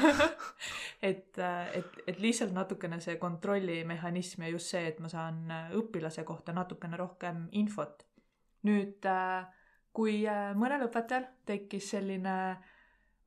[1.10, 5.72] et, äh, et, et lihtsalt natukene see kontrollimehhanism ja just see, et ma saan äh,
[5.78, 8.06] õpilase kohta natukene rohkem infot.
[8.68, 9.48] nüüd, äh,
[9.96, 10.22] kui
[10.54, 12.34] mõnel õpetajal tekkis selline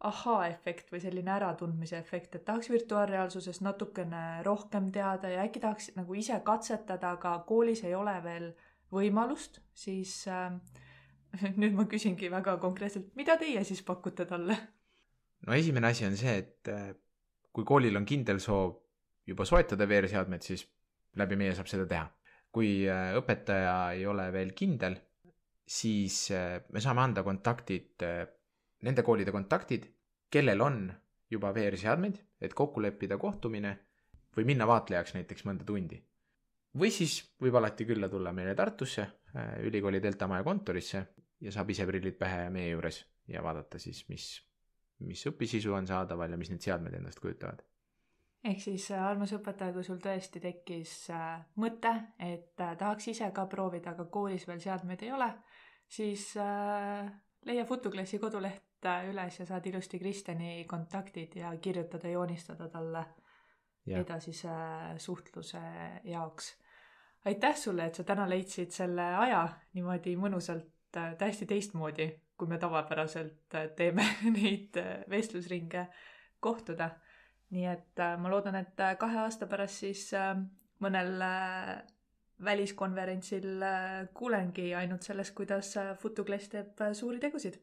[0.03, 6.15] ahaa-efekt või selline äratundmise efekt, et tahaks virtuaalreaalsusest natukene rohkem teada ja äkki tahaks nagu
[6.19, 8.49] ise katsetada, aga koolis ei ole veel
[8.93, 10.51] võimalust, siis äh,
[11.61, 14.57] nüüd ma küsingi väga konkreetselt, mida teie siis pakute talle?
[15.47, 16.91] no esimene asi on see, et äh,
[17.53, 18.77] kui koolil on kindel soov
[19.27, 20.65] juba soetada VR-seadmed, siis
[21.19, 22.05] läbi meie saab seda teha.
[22.53, 24.99] kui äh, õpetaja ei ole veel kindel,
[25.65, 28.05] siis äh, me saame anda kontaktid,
[28.84, 29.88] nende koolide kontaktid,
[30.29, 30.86] kellel on
[31.34, 33.73] juba VR-seadmeid, et kokku leppida kohtumine
[34.38, 35.97] või minna vaatlejaks näiteks mõnda tundi.
[36.77, 39.05] või siis võib alati külla tulla meile Tartusse,
[39.65, 41.03] ülikooli Delta maja kontorisse
[41.43, 44.27] ja saab ise prillid pähe meie juures ja vaadata siis, mis,
[45.03, 47.63] mis õpisisu on saadaval ja mis need seadmed endast kujutavad.
[48.43, 53.31] ehk siis äh, armas õpetaja, kui sul tõesti tekkis äh, mõte, et äh, tahaks ise
[53.35, 55.29] ka proovida, aga koolis veel seadmeid ei ole,
[55.87, 56.31] siis
[57.43, 63.05] leia Futuklassi koduleht üles ja saad ilusti Kristjani kontaktid ja kirjutada, joonistada talle
[63.85, 64.01] ja.
[64.01, 64.55] edasise
[64.99, 65.61] suhtluse
[66.03, 66.49] jaoks
[67.25, 70.72] aitäh sulle, et sa täna leidsid selle aja niimoodi mõnusalt
[71.17, 74.05] täiesti teistmoodi, kui me tavapäraselt äh, teeme
[74.37, 75.87] neid äh, vestlusringe
[76.39, 76.89] kohtuda.
[77.53, 80.07] nii et ma loodan, et kahe aasta pärast siis
[80.81, 81.11] mõnel
[82.43, 83.61] väliskonverentsil
[84.17, 85.69] kuulengi ainult sellest, kuidas
[86.01, 87.59] Futuklass teeb suuri tegusid.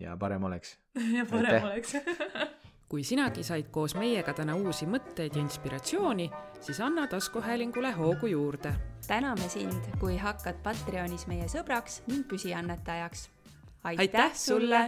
[0.00, 0.74] ja parem oleks
[1.18, 1.64] ja parem Aitäh.
[1.70, 1.94] oleks
[2.92, 6.26] kui sinagi said koos meiega täna uusi mõtteid ja inspiratsiooni,
[6.60, 8.74] siis anna taskuhäälingule hoogu juurde.
[9.06, 13.30] Täname sind, kui hakkad Patreonis meie sõbraks ning püsiannetajaks.
[13.84, 14.82] aitäh sulle